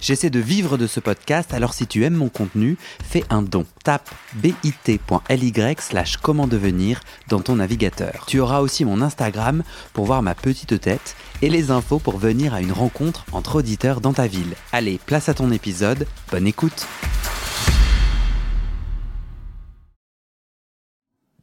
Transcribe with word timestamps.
J'essaie 0.00 0.30
de 0.30 0.38
vivre 0.38 0.78
de 0.78 0.86
ce 0.86 1.00
podcast, 1.00 1.52
alors 1.52 1.74
si 1.74 1.86
tu 1.86 2.04
aimes 2.04 2.14
mon 2.14 2.28
contenu, 2.28 2.76
fais 3.02 3.24
un 3.30 3.42
don. 3.42 3.66
Tape 3.84 4.08
bit.ly 4.34 5.52
slash 5.78 6.16
comment 6.18 6.46
devenir 6.46 7.00
dans 7.28 7.40
ton 7.40 7.56
navigateur. 7.56 8.24
Tu 8.26 8.38
auras 8.40 8.60
aussi 8.60 8.84
mon 8.84 9.02
Instagram 9.02 9.62
pour 9.92 10.06
voir 10.06 10.22
ma 10.22 10.34
petite 10.34 10.80
tête 10.80 11.16
et 11.42 11.50
les 11.50 11.70
infos 11.70 11.98
pour 11.98 12.18
venir 12.18 12.54
à 12.54 12.60
une 12.60 12.72
rencontre 12.72 13.24
entre 13.32 13.56
auditeurs 13.56 14.00
dans 14.00 14.12
ta 14.12 14.26
ville. 14.26 14.54
Allez, 14.72 15.00
place 15.04 15.28
à 15.28 15.34
ton 15.34 15.50
épisode, 15.50 16.06
bonne 16.30 16.46
écoute 16.46 16.86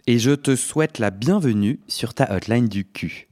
Et 0.08 0.20
je 0.20 0.32
te 0.32 0.56
souhaite 0.56 1.00
la 1.00 1.10
bienvenue 1.10 1.80
sur 1.88 2.14
ta 2.14 2.32
hotline 2.32 2.68
du 2.68 2.86
cul. 2.86 3.28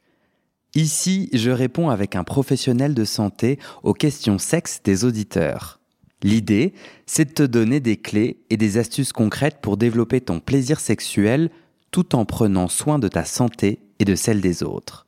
Ici, 0.75 1.29
je 1.33 1.51
réponds 1.51 1.89
avec 1.89 2.15
un 2.15 2.23
professionnel 2.23 2.95
de 2.95 3.05
santé 3.05 3.59
aux 3.83 3.93
questions 3.93 4.39
sexes 4.39 4.81
des 4.83 5.05
auditeurs. 5.05 5.79
L'idée, 6.23 6.73
c'est 7.05 7.25
de 7.25 7.33
te 7.33 7.43
donner 7.43 7.79
des 7.79 7.97
clés 7.97 8.39
et 8.49 8.57
des 8.57 8.79
astuces 8.79 9.13
concrètes 9.13 9.59
pour 9.61 9.77
développer 9.77 10.19
ton 10.19 10.39
plaisir 10.39 10.79
sexuel 10.79 11.51
tout 11.91 12.15
en 12.15 12.25
prenant 12.25 12.67
soin 12.67 12.97
de 12.97 13.07
ta 13.07 13.23
santé 13.23 13.81
et 13.99 14.05
de 14.05 14.15
celle 14.15 14.41
des 14.41 14.63
autres. 14.63 15.05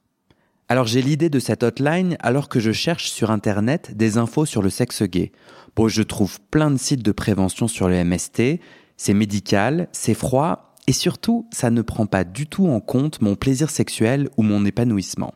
Alors 0.67 0.85
j'ai 0.85 1.01
l'idée 1.01 1.29
de 1.29 1.39
cette 1.39 1.63
hotline 1.63 2.15
alors 2.19 2.47
que 2.47 2.59
je 2.59 2.71
cherche 2.71 3.09
sur 3.09 3.31
Internet 3.31 3.97
des 3.97 4.17
infos 4.19 4.45
sur 4.45 4.61
le 4.61 4.69
sexe 4.69 5.01
gay. 5.01 5.31
Bon, 5.75 5.87
je 5.87 6.03
trouve 6.03 6.39
plein 6.51 6.69
de 6.69 6.77
sites 6.77 7.03
de 7.03 7.11
prévention 7.11 7.67
sur 7.67 7.89
le 7.89 8.03
MST, 8.03 8.59
c'est 8.97 9.13
médical, 9.15 9.87
c'est 9.93 10.13
froid 10.13 10.75
et 10.85 10.93
surtout, 10.93 11.47
ça 11.51 11.71
ne 11.71 11.81
prend 11.81 12.05
pas 12.05 12.23
du 12.23 12.45
tout 12.45 12.67
en 12.67 12.79
compte 12.81 13.21
mon 13.21 13.35
plaisir 13.35 13.71
sexuel 13.71 14.29
ou 14.37 14.43
mon 14.43 14.63
épanouissement. 14.63 15.33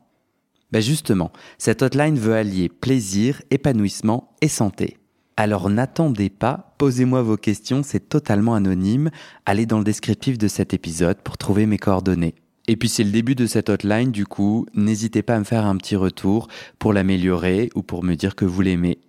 Ben 0.72 0.82
justement, 0.82 1.32
cette 1.58 1.82
hotline 1.82 2.20
veut 2.20 2.36
allier 2.36 2.70
plaisir, 2.70 3.42
épanouissement 3.50 4.36
et 4.42 4.48
santé. 4.48 4.98
Alors 5.36 5.70
n'attendez 5.70 6.30
pas, 6.30 6.76
posez-moi 6.78 7.22
vos 7.22 7.38
questions, 7.38 7.82
c'est 7.82 8.10
totalement 8.10 8.56
anonyme. 8.56 9.10
Allez 9.46 9.66
dans 9.66 9.78
le 9.78 9.84
descriptif 9.84 10.38
de 10.38 10.48
cet 10.48 10.74
épisode 10.74 11.22
pour 11.22 11.38
trouver 11.38 11.66
mes 11.66 11.78
coordonnées. 11.78 12.36
Et 12.68 12.76
puis 12.76 12.90
c'est 12.90 13.04
le 13.04 13.12
début 13.12 13.36
de 13.36 13.48
cette 13.48 13.70
hotline, 13.70 14.12
du 14.12 14.28
coup, 14.28 14.68
n'hésitez 14.76 15.24
pas 15.24 15.36
à 15.36 15.40
me 15.40 15.44
faire 15.44 15.66
un 15.66 15.78
petit 15.78 15.96
retour 15.96 16.50
pour 16.78 16.94
l'améliorer 16.94 17.70
ou 17.74 17.82
pour 17.82 18.04
me 18.04 18.16
dire 18.16 18.36
que 18.36 18.46
vous 18.46 18.62
l'aimez. 18.62 19.00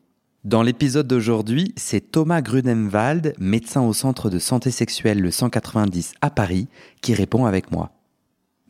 Dans 0.45 0.63
l'épisode 0.63 1.07
d'aujourd'hui, 1.07 1.75
c'est 1.77 2.13
Thomas 2.13 2.41
Grudenwald, 2.41 3.35
médecin 3.39 3.83
au 3.83 3.93
centre 3.93 4.31
de 4.31 4.39
santé 4.39 4.71
sexuelle 4.71 5.21
le 5.21 5.31
190 5.31 6.15
à 6.23 6.31
Paris, 6.31 6.69
qui 7.03 7.13
répond 7.13 7.45
avec 7.45 7.71
moi. 7.71 7.91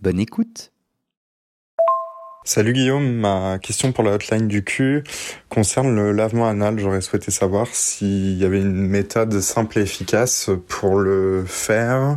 Bonne 0.01 0.19
écoute 0.19 0.73
Salut 2.43 2.73
Guillaume, 2.73 3.17
ma 3.17 3.59
question 3.59 3.93
pour 3.93 4.03
la 4.03 4.13
hotline 4.13 4.49
du 4.49 4.65
cul 4.65 5.05
concerne 5.51 5.95
le 5.95 6.13
lavement 6.13 6.49
anal. 6.49 6.79
J'aurais 6.79 7.03
souhaité 7.03 7.31
savoir 7.31 7.67
s'il 7.71 8.39
y 8.39 8.47
avait 8.47 8.61
une 8.63 8.89
méthode 8.89 9.39
simple 9.41 9.79
et 9.79 9.83
efficace 9.83 10.49
pour 10.67 10.99
le 10.99 11.45
faire. 11.47 12.17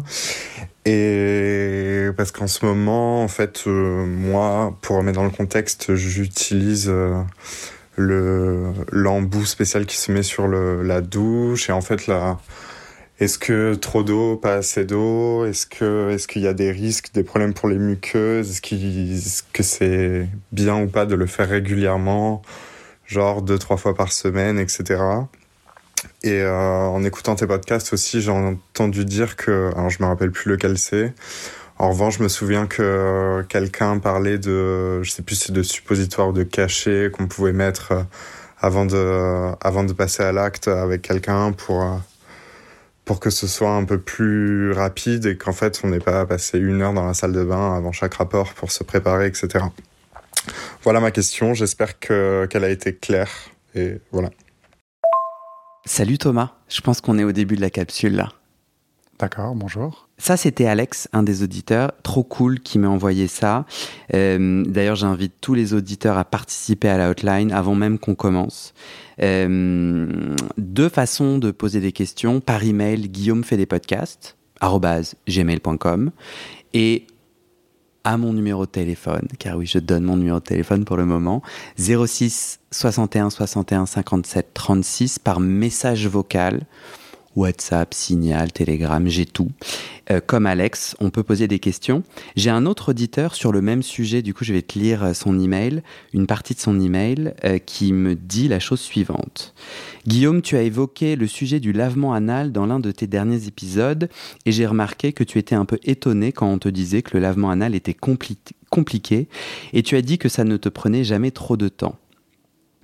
Et 0.86 2.08
parce 2.16 2.32
qu'en 2.32 2.48
ce 2.48 2.66
moment, 2.66 3.22
en 3.22 3.28
fait, 3.28 3.64
euh, 3.68 4.06
moi, 4.06 4.78
pour 4.82 4.96
remettre 4.96 5.18
dans 5.18 5.26
le 5.26 5.30
contexte, 5.30 5.94
j'utilise 5.96 6.88
euh, 6.88 7.22
le 7.98 8.72
l'embout 8.94 9.46
spécial 9.46 9.86
qui 9.86 9.98
se 9.98 10.10
met 10.10 10.24
sur 10.24 10.48
la 10.48 11.02
douche. 11.02 11.70
Et 11.70 11.74
en 11.74 11.82
fait, 11.82 12.08
là, 12.08 12.40
est-ce 13.20 13.38
que 13.38 13.76
trop 13.76 14.04
d'eau, 14.04 14.38
pas 14.38 14.56
assez 14.56 14.86
d'eau? 14.86 15.46
Est-ce 15.46 15.68
que 15.68 16.10
est-ce 16.10 16.28
qu'il 16.28 16.42
y 16.42 16.48
a 16.48 16.54
des 16.54 16.72
risques, 16.72 17.14
des 17.14 17.24
problèmes 17.24 17.54
pour 17.54 17.70
les 17.70 17.78
muqueuses? 17.78 18.50
Est-ce, 18.50 19.44
que 19.54 19.64
c'est 19.64 20.28
bien 20.52 20.82
ou 20.82 20.88
pas 20.88 21.06
de 21.06 21.16
le 21.16 21.28
faire 21.28 21.48
régulièrement, 21.48 22.42
genre 23.06 23.42
deux 23.44 23.60
trois 23.60 23.78
fois 23.78 23.96
par 23.96 24.12
semaine, 24.12 24.58
etc. 24.60 25.02
Et 26.24 26.42
euh, 26.42 26.86
en 26.88 27.04
écoutant 27.04 27.36
tes 27.36 27.48
podcasts 27.48 27.94
aussi, 27.94 28.22
j'ai 28.22 28.32
entendu 28.32 29.06
dire 29.06 29.36
que, 29.36 29.72
alors 29.76 29.90
je 29.90 30.02
me 30.02 30.08
rappelle 30.08 30.32
plus 30.32 30.50
lequel 30.50 30.78
c'est. 30.78 31.14
En 31.78 31.90
revanche, 31.92 32.18
je 32.18 32.24
me 32.24 32.30
souviens 32.30 32.68
que 32.68 33.44
quelqu'un 33.50 34.00
parlait 34.00 34.38
de, 34.38 35.04
je 35.04 35.12
sais 35.12 35.22
plus 35.22 35.36
si 35.36 35.52
de 35.52 35.64
suppositoire 35.64 36.30
ou 36.30 36.34
de 36.34 36.44
cachet 36.44 37.12
qu'on 37.12 37.28
pouvait 37.28 37.54
mettre 37.54 37.94
avant 38.60 38.86
de, 38.86 39.52
avant 39.62 39.84
de 39.84 39.94
passer 39.94 40.24
à 40.24 40.32
l'acte 40.32 40.68
avec 40.68 41.02
quelqu'un 41.04 41.52
pour 41.52 41.84
pour 43.06 43.20
que 43.20 43.30
ce 43.30 43.48
soit 43.48 43.72
un 43.72 43.84
peu 43.84 44.00
plus 44.00 44.72
rapide 44.72 45.26
et 45.26 45.38
qu'en 45.38 45.54
fait 45.54 45.82
on 45.84 45.90
n'ait 45.90 46.00
pas 46.00 46.22
à 46.22 46.26
passer 46.26 46.58
une 46.58 46.82
heure 46.82 46.94
dans 46.94 47.06
la 47.06 47.14
salle 47.14 47.34
de 47.34 47.44
bain 47.44 47.76
avant 47.76 47.92
chaque 47.92 48.14
rapport 48.16 48.54
pour 48.54 48.72
se 48.72 48.84
préparer, 48.84 49.28
etc. 49.28 49.66
Voilà 50.84 51.00
ma 51.00 51.12
question, 51.12 51.54
j'espère 51.54 52.00
que 52.00 52.48
qu'elle 52.50 52.64
a 52.64 52.70
été 52.70 52.96
claire 52.96 53.32
et 53.76 54.00
voilà. 54.12 54.30
Salut 55.86 56.18
Thomas, 56.18 56.52
je 56.70 56.82
pense 56.82 57.02
qu'on 57.02 57.18
est 57.18 57.24
au 57.24 57.34
début 57.34 57.56
de 57.56 57.62
la 57.62 57.70
capsule 57.70 58.16
là. 58.16 58.30
D'accord, 59.20 59.54
bonjour. 59.56 60.08
Ça, 60.18 60.38
c'était 60.38 60.66
Alex, 60.66 61.08
un 61.14 61.24
des 61.24 61.44
auditeurs, 61.44 61.92
trop 62.02 62.24
cool, 62.24 62.60
qui 62.60 62.80
m'a 62.80 62.88
envoyé 62.88 63.28
ça. 63.28 63.66
Euh, 64.14 64.64
d'ailleurs, 64.66 64.96
j'invite 64.96 65.34
tous 65.40 65.54
les 65.54 65.74
auditeurs 65.74 66.18
à 66.18 66.26
participer 66.26 66.90
à 66.90 66.98
la 66.98 67.10
hotline 67.10 67.52
avant 67.52 67.76
même 67.76 68.00
qu'on 68.00 68.16
commence. 68.16 68.74
Euh, 69.22 70.36
deux 70.58 70.90
façons 70.90 71.38
de 71.38 71.52
poser 71.52 71.80
des 71.80 71.92
questions. 71.92 72.40
Par 72.40 72.64
email, 72.64 73.10
Guillaume 73.10 73.44
fait 73.44 73.58
des 73.58 73.66
podcasts, 73.66 74.38
gmail.com. 74.62 76.12
Et 76.74 77.08
à 78.04 78.18
mon 78.18 78.34
numéro 78.34 78.66
de 78.66 78.72
téléphone, 78.72 79.28
car 79.40 79.58
oui, 79.58 79.66
je 79.66 79.80
donne 79.80 80.04
mon 80.04 80.18
numéro 80.18 80.40
de 80.40 80.44
téléphone 80.44 80.84
pour 80.84 80.98
le 80.98 81.06
moment, 81.06 81.42
06 81.78 82.60
61 82.72 83.30
61 83.30 83.86
57 83.86 84.54
36 84.54 85.20
par 85.20 85.40
message 85.40 86.08
vocal. 86.08 86.66
WhatsApp, 87.36 87.94
Signal, 87.94 88.52
Telegram, 88.52 89.08
j'ai 89.08 89.26
tout. 89.26 89.50
Euh, 90.12 90.20
comme 90.26 90.46
Alex, 90.46 90.96
on 91.00 91.10
peut 91.10 91.24
poser 91.24 91.48
des 91.48 91.60
questions. 91.60 92.04
J'ai 92.36 92.50
un 92.50 92.66
autre 92.66 92.90
auditeur 92.90 93.36
sur 93.36 93.52
le 93.52 93.62
même 93.62 93.84
sujet, 93.84 94.22
du 94.22 94.34
coup 94.34 94.44
je 94.44 94.54
vais 94.54 94.62
te 94.62 94.78
lire 94.78 95.04
euh, 95.04 95.14
son 95.14 95.40
email, 95.40 95.82
une 96.14 96.28
partie 96.28 96.54
de 96.54 96.60
son 96.60 96.80
email 96.80 97.34
euh, 97.46 97.58
qui 97.58 97.94
me 97.94 98.16
dit 98.16 98.48
la 98.48 98.60
chose 98.60 98.82
suivante. 98.82 99.54
Guillaume, 100.06 100.42
tu 100.42 100.58
as 100.58 100.64
évoqué 100.64 101.16
le 101.16 101.28
sujet 101.28 101.60
du 101.60 101.72
lavement 101.72 102.14
anal 102.14 102.52
dans 102.52 102.66
l'un 102.66 102.80
de 102.80 102.92
tes 102.92 103.08
derniers 103.08 103.48
épisodes 103.48 104.10
et 104.46 104.52
j'ai 104.52 104.66
remarqué 104.66 105.14
que 105.14 105.24
tu 105.24 105.40
étais 105.40 105.56
un 105.56 105.66
peu 105.66 105.80
étonné 105.84 106.34
quand 106.34 106.48
on 106.48 106.60
te 106.60 106.70
disait 106.70 107.02
que 107.02 107.16
le 107.16 107.22
lavement 107.22 107.50
anal 107.50 107.74
était 107.74 107.96
compliqué 108.70 109.28
et 109.72 109.84
tu 109.84 109.96
as 109.96 110.02
dit 110.02 110.18
que 110.18 110.30
ça 110.30 110.44
ne 110.44 110.58
te 110.58 110.68
prenait 110.68 111.06
jamais 111.06 111.32
trop 111.32 111.56
de 111.56 111.70
temps. 111.70 111.96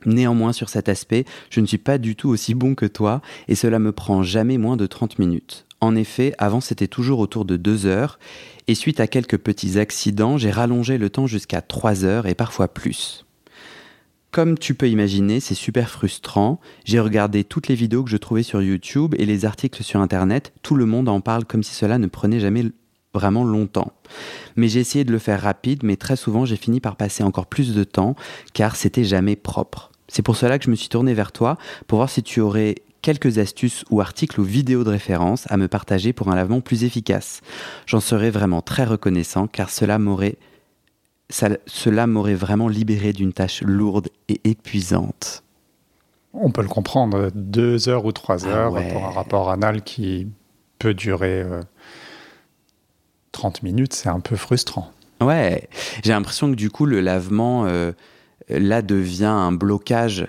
Néanmoins, 0.06 0.54
sur 0.54 0.70
cet 0.70 0.90
aspect, 0.90 1.26
je 1.50 1.60
ne 1.60 1.66
suis 1.66 1.78
pas 1.78 1.98
du 1.98 2.16
tout 2.16 2.30
aussi 2.30 2.54
bon 2.54 2.76
que 2.76 2.86
toi 2.86 3.22
et 3.48 3.56
cela 3.56 3.80
me 3.80 3.92
prend 3.92 4.24
jamais 4.24 4.58
moins 4.58 4.78
de 4.78 4.86
30 4.86 5.20
minutes. 5.20 5.66
En 5.82 5.96
effet, 5.96 6.34
avant 6.38 6.62
c'était 6.62 6.88
toujours 6.88 7.20
autour 7.20 7.46
de 7.46 7.56
2 7.56 7.86
heures 7.86 8.20
et 8.68 8.76
suite 8.76 9.00
à 9.00 9.08
quelques 9.08 9.38
petits 9.38 9.80
accidents, 9.80 10.38
j'ai 10.38 10.52
rallongé 10.52 10.98
le 10.98 11.10
temps 11.10 11.28
jusqu'à 11.28 11.62
3 11.62 12.06
heures 12.06 12.28
et 12.28 12.36
parfois 12.36 12.68
plus. 12.68 13.26
Comme 14.32 14.60
tu 14.60 14.76
peux 14.76 14.88
imaginer, 14.88 15.40
c'est 15.40 15.56
super 15.56 15.90
frustrant. 15.90 16.60
J'ai 16.86 17.00
regardé 17.00 17.44
toutes 17.44 17.68
les 17.68 17.74
vidéos 17.74 18.04
que 18.04 18.12
je 18.12 18.18
trouvais 18.18 18.44
sur 18.44 18.62
YouTube 18.62 19.16
et 19.18 19.26
les 19.26 19.46
articles 19.46 19.84
sur 19.84 20.02
Internet. 20.02 20.54
Tout 20.62 20.76
le 20.76 20.86
monde 20.86 21.10
en 21.10 21.20
parle 21.20 21.46
comme 21.46 21.64
si 21.64 21.74
cela 21.74 21.98
ne 21.98 22.06
prenait 22.06 22.40
jamais 22.40 22.66
vraiment 23.14 23.44
longtemps. 23.44 23.92
Mais 24.56 24.68
j'ai 24.68 24.80
essayé 24.80 25.04
de 25.04 25.12
le 25.12 25.20
faire 25.20 25.42
rapide, 25.42 25.84
mais 25.84 25.96
très 25.96 26.16
souvent 26.16 26.46
j'ai 26.46 26.56
fini 26.56 26.80
par 26.80 26.96
passer 26.96 27.24
encore 27.24 27.48
plus 27.48 27.74
de 27.74 27.84
temps 27.84 28.16
car 28.54 28.76
c'était 28.76 29.04
jamais 29.04 29.36
propre. 29.36 29.92
C'est 30.08 30.22
pour 30.22 30.36
cela 30.36 30.58
que 30.60 30.66
je 30.66 30.70
me 30.70 30.76
suis 30.76 30.90
tourné 30.90 31.14
vers 31.14 31.32
toi 31.32 31.58
pour 31.88 31.98
voir 31.98 32.10
si 32.10 32.24
tu 32.24 32.42
aurais 32.42 32.76
quelques 33.02 33.38
astuces 33.38 33.86
ou 33.90 34.02
articles 34.02 34.40
ou 34.40 34.44
vidéos 34.44 34.84
de 34.84 34.90
référence 34.90 35.46
à 35.50 35.58
me 35.58 35.68
partager 35.68 36.14
pour 36.14 36.30
un 36.30 36.36
lavement 36.36 36.62
plus 36.62 36.84
efficace. 36.84 37.42
J'en 37.86 38.00
serais 38.00 38.30
vraiment 38.30 38.62
très 38.62 38.84
reconnaissant 38.84 39.48
car 39.48 39.70
cela 39.70 40.00
m'aurait 40.00 40.38
cela 41.32 42.08
m'aurait 42.08 42.34
vraiment 42.34 42.68
libéré 42.68 43.14
d'une 43.14 43.34
tâche 43.34 43.62
lourde 43.62 44.10
et 44.30 44.42
épuisante. 44.46 45.44
On 46.34 46.50
peut 46.50 46.64
le 46.64 46.68
comprendre, 46.68 47.30
deux 47.36 47.88
heures 47.88 48.06
ou 48.06 48.12
trois 48.12 48.48
ah 48.48 48.50
heures 48.50 48.74
pour 48.92 49.06
un 49.06 49.12
rapport 49.12 49.52
anal 49.52 49.84
qui 49.84 50.28
peut 50.80 50.94
durer 50.94 51.42
euh, 51.42 51.62
30 53.40 53.64
minutes, 53.64 53.94
c'est 53.94 54.10
un 54.10 54.20
peu 54.20 54.36
frustrant. 54.36 54.92
Ouais, 55.22 55.70
j'ai 56.04 56.12
l'impression 56.12 56.50
que 56.52 56.56
du 56.56 56.70
coup, 56.70 56.86
le 56.86 57.00
lavement, 57.00 57.66
euh, 57.66 57.94
là, 58.50 58.82
devient 58.82 59.26
un 59.26 59.54
blocage 59.54 60.28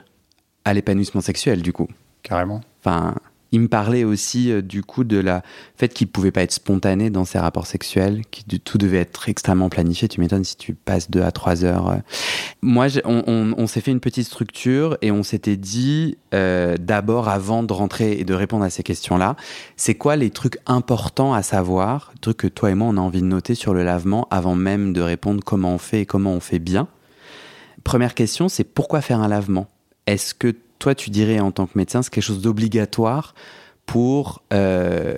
à 0.65 0.75
l'épanouissement 0.75 1.21
sexuel, 1.21 1.63
du 1.63 1.73
coup. 1.73 1.89
Carrément. 2.23 2.61
Enfin, 2.79 3.17
Il 3.53 3.61
me 3.61 3.69
parlait 3.69 4.05
aussi 4.05 4.53
euh, 4.53 4.63
du 4.63 4.83
coup 4.83 5.03
de 5.03 5.19
la 5.19 5.43
fait 5.77 5.93
qu'il 5.93 6.07
pouvait 6.07 6.31
pas 6.31 6.43
être 6.43 6.53
spontané 6.53 7.11
dans 7.11 7.25
ses 7.25 7.39
rapports 7.39 7.67
sexuels, 7.67 8.23
que 8.31 8.57
tout 8.57 8.79
devait 8.79 8.99
être 8.99 9.29
extrêmement 9.29 9.69
planifié. 9.69 10.09
Tu 10.09 10.21
m'étonnes 10.21 10.45
si 10.45 10.57
tu 10.57 10.75
passes 10.75 11.11
deux 11.11 11.23
à 11.23 11.33
trois 11.33 11.65
heures. 11.65 11.89
Euh. 11.89 11.97
Moi, 12.63 12.87
on, 13.05 13.67
s'est 13.67 13.81
fait 13.81 13.91
une 13.91 14.01
petite 14.01 14.27
structure 14.27 14.97
et 15.03 15.11
on 15.11 15.23
s'était 15.23 15.57
dit 15.57 16.17
euh, 16.35 16.77
d'abord, 16.79 17.29
avant 17.29 17.63
de 17.63 17.73
rentrer 17.73 18.13
et 18.13 18.25
de 18.25 18.35
répondre 18.35 18.65
à 18.65 18.71
ces 18.71 18.83
questions-là, 18.83 19.37
c'est 19.77 19.95
quoi 19.95 20.17
les 20.17 20.31
trucs 20.31 20.59
importants 20.67 21.35
à 21.35 21.43
savoir, 21.43 22.13
trucs 22.21 22.39
que 22.39 22.47
toi 22.47 22.71
et 22.71 22.75
moi 22.75 22.89
on 22.89 22.97
a 22.97 23.01
envie 23.01 23.21
de 23.21 23.27
noter 23.27 23.55
sur 23.55 23.75
le 23.75 23.83
lavement 23.83 24.29
avant 24.31 24.55
même 24.55 24.93
de 24.93 25.01
répondre 25.01 25.43
comment 25.45 25.75
on 25.75 25.79
fait 25.79 26.03
et 26.03 26.07
comment 26.07 26.33
on 26.33 26.41
fait 26.41 26.59
bien? 26.59 26.89
Première 27.85 28.15
question, 28.15 28.49
c'est 28.49 28.65
pourquoi 28.65 29.01
faire 29.01 29.21
un 29.21 29.29
lavement? 29.29 29.67
Est-ce 30.07 30.35
que 30.35 30.55
toi, 30.81 30.97
tu 30.97 31.11
dirais 31.11 31.39
en 31.39 31.53
tant 31.53 31.67
que 31.67 31.79
médecin, 31.79 32.03
c'est 32.03 32.11
quelque 32.11 32.25
chose 32.25 32.43
d'obligatoire 32.43 33.35
pour 33.87 34.43
euh, 34.53 35.15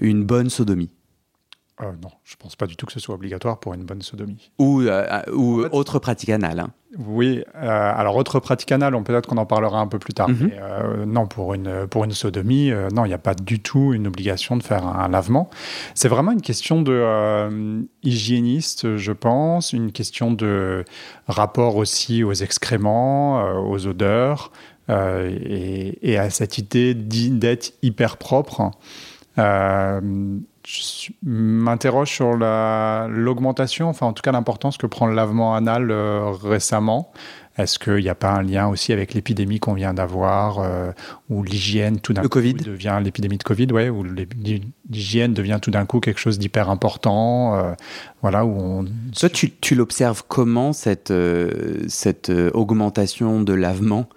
une 0.00 0.24
bonne 0.24 0.50
sodomie? 0.50 0.90
Euh, 1.80 1.86
non, 2.00 2.10
je 2.22 2.34
ne 2.34 2.42
pense 2.42 2.54
pas 2.54 2.66
du 2.66 2.76
tout 2.76 2.86
que 2.86 2.92
ce 2.92 3.00
soit 3.00 3.16
obligatoire 3.16 3.58
pour 3.58 3.74
une 3.74 3.82
bonne 3.82 4.00
sodomie. 4.00 4.52
Ou, 4.60 4.82
euh, 4.82 5.22
ou 5.32 5.62
autre 5.72 5.98
pratique 5.98 6.30
anale. 6.30 6.60
Hein. 6.60 6.68
Oui, 6.96 7.42
alors 7.54 8.14
autre 8.14 8.38
pratique 8.38 8.70
anale, 8.70 8.94
peut-être 9.02 9.28
qu'on 9.28 9.36
en 9.36 9.46
parlera 9.46 9.80
un 9.80 9.88
peu 9.88 9.98
plus 9.98 10.14
tard. 10.14 10.28
Mhm. 10.28 10.52
Mais, 10.52 11.06
non, 11.06 11.26
pour 11.26 11.52
une, 11.54 11.88
pour 11.88 12.04
une 12.04 12.12
sodomie, 12.12 12.70
non, 12.92 13.04
il 13.04 13.08
n'y 13.08 13.14
a 13.14 13.18
pas 13.18 13.34
du 13.34 13.58
tout 13.58 13.92
une 13.92 14.06
obligation 14.06 14.56
de 14.56 14.62
faire 14.62 14.86
un, 14.86 15.08
lavement. 15.08 15.50
C'est 15.94 16.06
vraiment 16.06 16.30
une 16.30 16.40
question 16.40 16.82
de 16.82 17.84
hygiéniste, 18.04 18.96
je 18.96 19.10
pense, 19.10 19.72
une 19.72 19.90
question 19.90 20.30
de 20.30 20.84
rapport 21.26 21.74
aussi 21.74 22.22
aux 22.22 22.32
excréments, 22.32 23.42
aux 23.68 23.88
odeurs. 23.88 24.52
Euh, 24.90 25.94
et, 26.02 26.18
à 26.18 26.30
cette 26.30 26.58
idée 26.58 26.94
d'être 26.94 27.72
hyper 27.82 28.16
propre. 28.16 28.70
Euh, 29.38 30.00
je 30.66 31.10
m'interroge 31.22 32.10
sur 32.10 32.36
l'augmentation, 32.36 33.88
enfin 33.88 34.06
en 34.06 34.12
tout 34.12 34.22
cas 34.22 34.32
l'importance 34.32 34.78
que 34.78 34.86
prend 34.86 35.06
le 35.06 35.14
lavement 35.14 35.54
anal 35.54 35.90
euh, 35.90 36.30
récemment. 36.30 37.12
Est-ce 37.56 37.78
qu'il 37.78 38.02
n'y 38.02 38.08
a 38.08 38.14
pas 38.14 38.32
un 38.32 38.42
lien 38.42 38.66
aussi 38.66 38.92
avec 38.92 39.14
l'épidémie 39.14 39.60
qu'on 39.60 39.74
vient 39.74 39.94
d'avoir, 39.94 40.58
où 41.30 41.44
l'hygiène 41.44 42.00
tout 42.00 42.12
d'un 42.12 42.22
coup 42.22 42.40
devient 42.40 42.98
l'épidémie 43.00 43.38
de 43.38 43.44
Covid, 43.44 43.68
ouais, 43.70 43.90
où 43.90 44.04
l'hygiène 44.90 45.34
devient 45.34 45.60
tout 45.62 45.70
d'un 45.70 45.86
coup 45.86 46.00
quelque 46.00 46.18
chose 46.18 46.40
d'hyper 46.40 46.68
important, 46.68 47.76
voilà, 48.22 48.44
où 48.44 48.58
on... 48.58 48.84
Toi, 49.16 49.28
tu, 49.28 49.52
tu 49.52 49.76
l'observes 49.76 50.24
comment 50.26 50.72
cette, 50.72 51.12
cette 51.86 52.32
augmentation 52.54 53.40
de 53.40 53.52
lavement? 53.52 54.08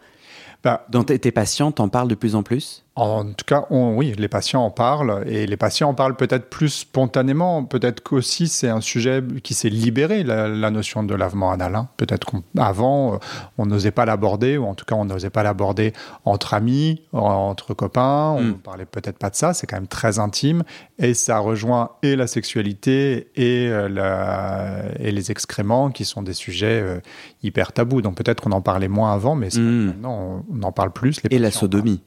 Bah, 0.63 0.85
Dans 0.89 1.03
tes, 1.03 1.31
patients, 1.31 1.71
t'en 1.71 1.89
parles 1.89 2.07
de 2.07 2.15
plus 2.15 2.35
en 2.35 2.43
plus? 2.43 2.85
En 2.97 3.25
tout 3.25 3.45
cas, 3.45 3.65
oui, 3.69 4.13
les 4.17 4.27
patients 4.27 4.63
en 4.63 4.71
parlent 4.71 5.23
et 5.27 5.45
les 5.45 5.57
patients 5.57 5.89
en 5.89 5.93
parlent 5.93 6.15
peut-être 6.15 6.49
plus 6.49 6.69
spontanément. 6.69 7.63
Peut-être 7.63 8.01
qu'aussi 8.01 8.47
c'est 8.47 8.69
un 8.69 8.81
sujet 8.81 9.23
qui 9.43 9.53
s'est 9.53 9.69
libéré, 9.69 10.23
la, 10.23 10.71
notion 10.71 11.03
de 11.03 11.13
lavement 11.13 11.51
anal. 11.51 11.75
Hein. 11.75 11.89
Peut-être 11.97 12.31
qu'avant, 12.31 13.13
euh, 13.13 13.17
on 13.59 13.67
n'osait 13.67 13.91
pas 13.91 14.05
l'aborder, 14.05 14.57
ou 14.57 14.65
en 14.65 14.73
tout 14.73 14.85
cas, 14.85 14.95
on 14.95 15.05
n'osait 15.05 15.29
pas 15.29 15.43
l'aborder 15.43 15.93
entre 16.25 16.55
amis, 16.55 17.03
entre 17.13 17.75
copains. 17.75 18.33
On 18.35 18.41
ne 18.41 18.51
hmm. 18.51 18.57
parlait 18.57 18.85
peut-être 18.85 19.19
pas 19.19 19.29
de 19.29 19.35
ça. 19.35 19.53
C'est 19.53 19.67
quand 19.67 19.77
même 19.77 19.87
très 19.87 20.17
intime 20.17 20.63
et 20.97 21.13
ça 21.13 21.37
rejoint 21.37 21.91
et 22.01 22.15
la 22.15 22.25
sexualité 22.25 23.29
et, 23.35 23.69
euh, 23.69 23.87
la, 23.89 24.85
et 24.99 25.11
les 25.11 25.29
excréments 25.29 25.91
qui 25.91 26.03
sont 26.03 26.23
des 26.23 26.33
sujets 26.33 26.81
euh, 26.81 26.99
hyper 27.43 27.73
tabous. 27.73 28.01
Donc 28.01 28.15
peut-être 28.15 28.41
qu'on 28.41 28.51
en 28.53 28.61
parlait 28.61 28.87
moins 28.87 29.13
avant, 29.13 29.35
mais 29.35 29.49
hmm. 29.49 29.85
maintenant 29.85 30.43
on, 30.51 30.63
en 30.63 30.71
parle 30.71 30.91
plus. 30.91 31.21
et 31.29 31.37
la 31.37 31.51
sodomie. 31.51 32.01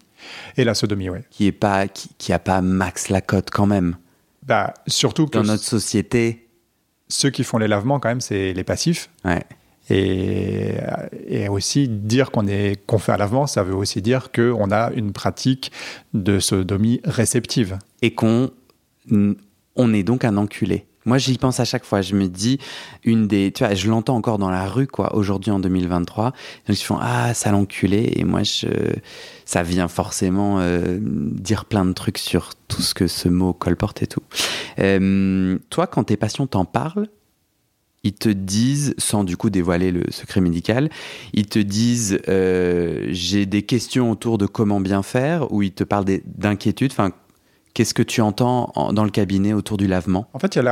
Et 0.57 0.65
la 0.65 0.75
sodomie, 0.75 1.09
oui. 1.09 1.21
Qui 1.31 1.47
est 1.47 1.53
pas, 1.53 1.89
qui, 1.89 2.33
a 2.33 2.39
pas 2.39 2.61
max 2.61 3.09
la 3.09 3.21
cote 3.21 3.51
quand 3.51 3.67
même. 3.67 3.97
Bah, 4.43 4.75
surtout 4.87 5.27
que 5.27 5.33
dans 5.33 5.45
notre 5.45 5.65
société, 5.65 6.49
ceux 7.09 7.31
qui 7.31 7.45
font 7.45 7.59
les 7.59 7.69
lavements 7.69 8.01
quand 8.01 8.09
même, 8.09 8.21
c'est 8.21 8.53
les 8.53 8.65
passifs. 8.65 9.11
Ouais. 9.25 9.43
Et, 9.91 10.75
et, 11.27 11.49
aussi 11.49 11.89
dire 11.89 12.31
qu'on 12.31 12.47
est 12.47 12.81
qu'on 12.87 12.99
fait 12.99 13.13
un 13.13 13.17
lavement, 13.17 13.49
ça 13.49 13.65
veut 13.65 13.75
aussi 13.75 14.01
dire 14.03 14.31
qu'on 14.31 14.71
a 14.71 14.93
une 14.93 15.13
pratique 15.13 15.73
de 16.15 16.39
sodomie 16.39 17.01
réceptive. 17.05 17.79
Et 18.03 18.15
qu'on 18.15 18.51
on 19.11 19.93
est 19.93 20.03
donc 20.03 20.25
un 20.25 20.37
enculé. 20.37 20.87
Moi, 21.07 21.19
j'y 21.19 21.39
pense 21.39 21.61
à 21.61 21.65
chaque 21.65 21.85
fois. 21.85 22.03
Je 22.03 22.15
me 22.15 22.29
dis, 22.29 22.59
une 23.05 23.27
des, 23.27 23.53
tu 23.53 23.65
vois, 23.65 23.75
je 23.75 23.89
l'entends 23.89 24.17
encore 24.17 24.39
dans 24.39 24.51
la 24.51 24.67
rue, 24.67 24.87
quoi, 24.87 25.15
aujourd'hui 25.15 25.51
en 25.51 25.59
2023. 25.59 26.33
Ils 26.69 26.77
font, 26.77 26.99
ah, 27.01 27.33
ça 27.35 27.53
l'enculé. 27.53 28.13
Et 28.17 28.25
moi, 28.25 28.43
je, 28.43 28.69
ça 29.45 29.63
vient 29.63 29.89
forcément 29.89 30.61
euh, 30.61 30.99
dire 31.01 31.65
plein 31.65 31.85
de 31.85 31.93
trucs 31.93 32.19
sur 32.19 32.51
tout 32.69 32.83
ce 32.83 32.95
que 32.95 33.07
ce 33.07 33.29
mot 33.29 33.53
colporte 33.53 34.03
et 34.03 34.07
tout. 34.07 34.23
Euh, 34.79 35.59
toi, 35.71 35.87
quand 35.87 36.05
tes 36.05 36.17
patients 36.17 36.47
t'en 36.47 36.65
parlent, 36.65 37.09
ils 38.03 38.15
te 38.15 38.29
disent, 38.29 38.95
sans 38.99 39.25
du 39.25 39.37
coup 39.37 39.51
dévoiler 39.51 39.91
le 39.91 40.05
secret 40.11 40.41
médical, 40.41 40.89
ils 41.35 41.47
te 41.47 41.59
disent 41.59 42.19
euh, 42.29 43.07
j'ai 43.11 43.45
des 43.45 43.63
questions 43.63 44.11
autour 44.11 44.39
de 44.39 44.47
comment 44.47 44.81
bien 44.81 45.03
faire, 45.03 45.53
ou 45.53 45.63
ils 45.63 45.73
te 45.73 45.85
parlent 45.85 46.07
d'inquiétudes. 46.25 46.93
Qu'est-ce 47.75 47.95
que 47.95 48.03
tu 48.03 48.21
entends 48.21 48.73
dans 48.93 49.05
le 49.05 49.11
cabinet 49.11 49.53
autour 49.53 49.77
du 49.77 49.87
lavement? 49.87 50.29
En 50.33 50.39
fait, 50.39 50.57
il 50.57 50.63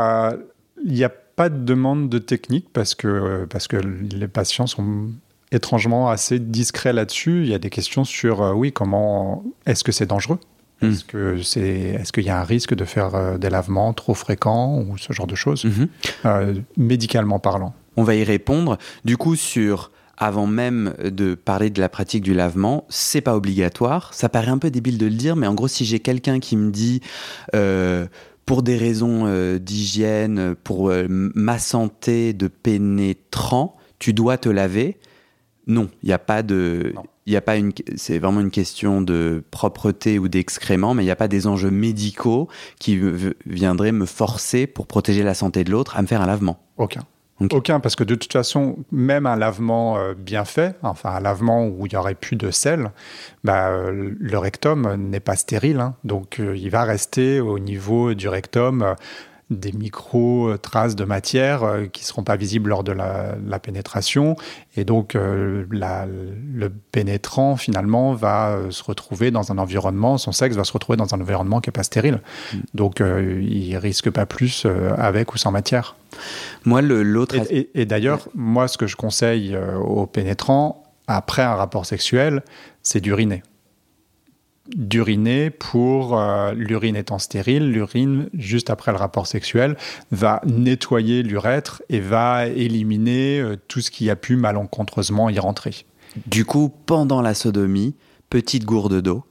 n'y 0.85 1.05
a, 1.05 1.09
pas 1.09 1.49
de 1.49 1.65
demande 1.65 2.09
de 2.09 2.19
technique 2.19 2.67
parce 2.73 2.97
que, 2.97 3.47
parce 3.49 3.69
que 3.69 3.77
les 3.77 4.27
patients 4.27 4.67
sont 4.67 5.11
étrangement 5.53 6.11
assez 6.11 6.39
discrets 6.39 6.93
là-dessus. 6.93 7.43
Il 7.45 7.49
y 7.49 7.55
a 7.55 7.59
des 7.59 7.71
questions 7.71 8.05
sur, 8.05 8.43
euh, 8.43 8.53
oui, 8.53 8.73
comment, 8.73 9.45
est-ce 9.67 9.85
que 9.85 9.93
c'est 9.93 10.07
dangereux? 10.07 10.39
Hmm. 10.81 10.91
Est-ce 10.91 11.05
que 11.05 11.43
c'est, 11.43 11.61
est-ce 11.61 12.13
qu'il 12.13 12.25
y 12.25 12.31
a 12.31 12.41
un 12.41 12.45
risque 12.45 12.75
de 12.75 12.85
faire 12.85 13.15
euh, 13.15 13.39
des 13.39 13.51
lavements 13.51 13.93
trop 13.93 14.15
fréquents 14.15 14.79
ou 14.79 14.97
ce 14.99 15.13
genre 15.13 15.27
de 15.27 15.35
choses, 15.35 15.65
mhm. 15.65 15.89
euh, 16.27 16.55
médicalement 16.77 17.39
parlant 17.39 17.75
On 17.97 18.05
va 18.05 18.15
y 18.15 18.25
répondre. 18.25 18.79
Du 19.05 19.17
coup, 19.17 19.35
sur 19.35 19.91
avant 20.19 20.47
même 20.47 20.95
de 21.03 21.35
parler 21.35 21.71
de 21.71 21.81
la 21.81 21.89
pratique 21.89 22.23
du 22.23 22.35
lavement, 22.35 22.85
c'est 22.89 23.21
pas 23.21 23.37
obligatoire. 23.37 24.13
Ça 24.13 24.29
paraît 24.29 24.51
un 24.51 24.59
peu 24.59 24.71
débile 24.71 24.99
de 24.99 25.07
le 25.07 25.13
dire, 25.13 25.37
mais 25.37 25.47
en 25.47 25.55
gros, 25.55 25.69
si 25.69 25.85
j'ai 25.85 26.01
quelqu'un 26.01 26.41
qui 26.41 26.57
me 26.57 26.71
dit 26.71 27.01
euh, 27.55 28.07
pour 28.45 28.63
des 28.63 28.77
raisons 28.77 29.25
euh, 29.27 29.59
d'hygiène, 29.59 30.57
pour 30.65 30.91
euh, 30.91 31.07
ma 31.09 31.59
santé 31.59 32.33
de 32.33 32.49
pénétrant, 32.49 33.77
tu 34.01 34.13
dois 34.13 34.39
te 34.39 34.49
laver. 34.49 34.99
Non, 35.69 35.89
il 36.03 36.07
n'y 36.07 36.13
a 36.13 36.19
pas 36.19 36.43
de, 36.43 36.95
il 37.27 37.37
a 37.37 37.41
pas 37.41 37.57
une, 37.57 37.73
c'est 37.97 38.19
vraiment 38.19 38.41
une 38.41 38.51
question 38.51 39.03
de 39.03 39.45
propreté 39.51 40.19
ou 40.19 40.29
d'excrément, 40.29 40.95
mais 40.95 41.03
il 41.03 41.07
n'y 41.07 41.13
a 41.13 41.17
pas 41.17 41.29
des 41.29 41.47
enjeux 41.47 41.71
médicaux 41.71 42.49
qui 42.81 42.99
viendraient 43.47 43.93
me 43.93 44.07
forcer 44.07 44.67
pour 44.67 44.87
protéger 44.87 45.23
la 45.23 45.35
santé 45.35 45.63
de 45.63 45.71
l'autre 45.71 45.97
à 45.97 46.03
me 46.03 46.07
faire 46.07 46.23
un 46.23 46.27
lavement. 46.27 46.59
Aucun. 46.79 47.05
Aucun, 47.41 47.79
parce 47.79 47.95
que 47.95 48.03
de 48.03 48.17
toute 48.17 48.33
façon, 48.33 48.79
même 48.91 49.25
un 49.25 49.37
lavement 49.37 49.97
euh, 49.97 50.15
bien 50.15 50.45
fait, 50.45 50.75
enfin 50.83 51.11
un 51.11 51.21
lavement 51.21 51.67
où 51.67 51.87
il 51.87 51.93
y 51.93 51.97
aurait 51.97 52.17
plus 52.17 52.35
de 52.35 52.51
sel, 52.51 52.91
bah, 53.45 53.69
euh, 53.69 54.13
le 54.19 54.39
rectum 54.39 54.97
n'est 54.97 55.21
pas 55.21 55.37
stérile, 55.37 55.79
hein. 55.79 55.95
donc 56.03 56.41
euh, 56.41 56.57
il 56.57 56.71
va 56.71 56.83
rester 56.83 57.41
au 57.41 57.61
niveau 57.61 58.15
du 58.15 58.29
rectum 58.29 58.97
des 59.51 59.73
micro-traces 59.73 60.95
de 60.95 61.05
matière 61.05 61.63
euh, 61.63 61.87
qui 61.87 62.03
ne 62.03 62.07
seront 62.07 62.23
pas 62.23 62.37
visibles 62.37 62.69
lors 62.71 62.85
de 62.85 62.93
la, 62.93 63.59
pénétration. 63.59 64.37
Et 64.77 64.85
donc, 64.85 65.15
euh, 65.15 65.65
le 65.71 66.69
pénétrant, 66.93 67.57
finalement, 67.57 68.13
va 68.13 68.51
euh, 68.51 68.71
se 68.71 68.85
retrouver 68.85 69.31
dans 69.31 69.51
un 69.51 69.59
environnement, 69.59 70.19
son 70.19 70.33
sexe 70.33 70.55
va 70.55 70.65
se 70.65 70.73
retrouver 70.73 70.97
dans 70.97 71.15
un 71.15 71.21
environnement 71.21 71.61
qui 71.61 71.69
n'est 71.69 71.73
pas 71.73 71.83
stérile. 71.83 72.21
Mm. 72.53 72.57
Donc, 72.75 73.01
il 73.01 73.77
risque 73.77 74.11
pas 74.11 74.27
plus 74.27 74.67
avec 74.97 75.35
ou 75.35 75.39
sans 75.39 75.51
matière. 75.51 75.97
Moi, 76.65 76.83
l'autre. 76.83 77.37
Et, 77.51 77.71
et 77.75 77.87
d'ailleurs, 77.87 78.29
moi, 78.35 78.69
ce 78.69 78.79
que 78.79 78.87
je 78.87 78.97
conseille 78.97 79.57
aux 79.83 80.07
pénétrants, 80.07 80.85
après 81.07 81.43
un 81.43 81.55
rapport 81.55 81.87
sexuel, 81.87 82.43
c'est 82.83 83.01
d'uriner 83.01 83.43
d'uriner 84.77 85.51
pour 85.51 86.19
euh, 86.19 86.53
l'urine 86.53 86.97
étant 86.97 87.19
stérile, 87.19 87.71
l'urine 87.71 88.29
juste 88.35 88.71
après 88.71 88.93
le 88.93 88.99
rapport 88.99 89.27
sexuel 89.27 89.77
va 90.11 90.41
nettoyer 90.47 91.23
l'urètre 91.23 91.83
et 91.89 92.01
va 92.01 92.47
éliminer 92.47 93.41
euh, 93.41 93.57
tout 93.69 93.81
ce 93.81 93.91
qui 93.91 94.11
a 94.11 94.17
pu 94.17 94.37
malencontreusement 94.37 95.31
y 95.31 95.39
rentrer. 95.39 95.87
Du 96.27 96.45
coup, 96.45 96.73
pendant 96.87 97.23
la 97.23 97.35
sodomie, 97.35 97.95
petite 98.31 98.65
gourde 98.65 99.01
d'eau 99.01 99.25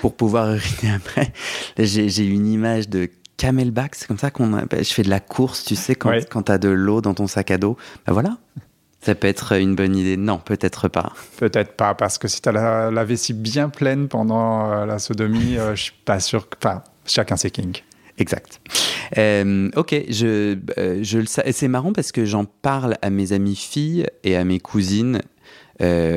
pour 0.00 0.14
pouvoir 0.16 0.54
uriner 0.54 0.94
après. 0.94 1.32
J'ai 1.78 2.26
une 2.26 2.46
image 2.46 2.88
de 2.88 3.10
camelback, 3.36 3.94
c'est 3.94 4.06
comme 4.06 4.18
ça 4.18 4.30
qu'on 4.30 4.66
je 4.70 4.92
fais 4.92 5.02
de 5.02 5.10
la 5.10 5.20
course, 5.20 5.64
tu 5.64 5.74
sais, 5.74 5.94
quand, 5.94 6.12
quand 6.30 6.44
tu 6.44 6.52
as 6.52 6.58
de 6.58 6.68
l'eau 6.68 7.00
dans 7.00 7.14
ton 7.14 7.26
sac 7.26 7.50
à 7.50 7.58
dos. 7.58 7.76
Ben 8.06 8.12
voilà, 8.12 8.38
ça 9.02 9.16
peut 9.16 9.26
être 9.26 9.52
une 9.52 9.74
bonne 9.74 9.96
idée. 9.96 10.16
Non, 10.16 10.38
peut-être 10.38 10.88
pas. 10.88 11.12
Peut-être 11.36 11.72
pas, 11.72 11.94
parce 11.94 12.18
que 12.18 12.28
si 12.28 12.40
tu 12.40 12.48
as 12.48 12.90
la, 12.90 13.04
vessie 13.04 13.34
bien 13.34 13.68
pleine 13.68 14.06
pendant 14.08 14.70
euh, 14.70 14.86
la 14.86 15.00
sodomie, 15.00 15.58
euh, 15.58 15.74
je 15.74 15.82
suis 15.82 15.94
pas 16.04 16.20
sûr 16.20 16.48
que. 16.48 16.56
Enfin, 16.58 16.82
chacun 17.04 17.36
ses 17.36 17.50
kinks. 17.50 17.84
Exact. 18.18 18.60
Euh, 19.18 19.70
ok, 19.74 19.94
je, 20.08 20.56
je 21.02 21.18
le 21.18 21.26
sais. 21.26 21.50
C'est 21.50 21.66
marrant 21.66 21.92
parce 21.92 22.12
que 22.12 22.24
j'en 22.24 22.44
parle 22.44 22.96
à 23.02 23.10
mes 23.10 23.32
amies 23.32 23.56
filles 23.56 24.06
et 24.22 24.36
à 24.36 24.44
mes 24.44 24.60
cousines 24.60 25.20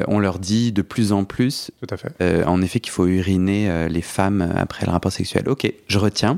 on 0.08 0.20
leur 0.20 0.38
dit 0.38 0.72
de 0.72 0.84
plus 0.84 1.12
en 1.12 1.24
plus, 1.24 1.72
Tout 1.82 1.92
à 1.92 1.98
fait. 1.98 2.44
en 2.46 2.62
effet, 2.62 2.80
qu'il 2.80 2.92
faut 2.92 3.08
uriner 3.08 3.88
les 3.90 4.04
femmes 4.04 4.54
après 4.56 4.86
le 4.86 4.92
rapport 4.92 5.12
sexuel. 5.12 5.50
Ok, 5.50 5.68
je 5.88 5.98
retiens. 5.98 6.38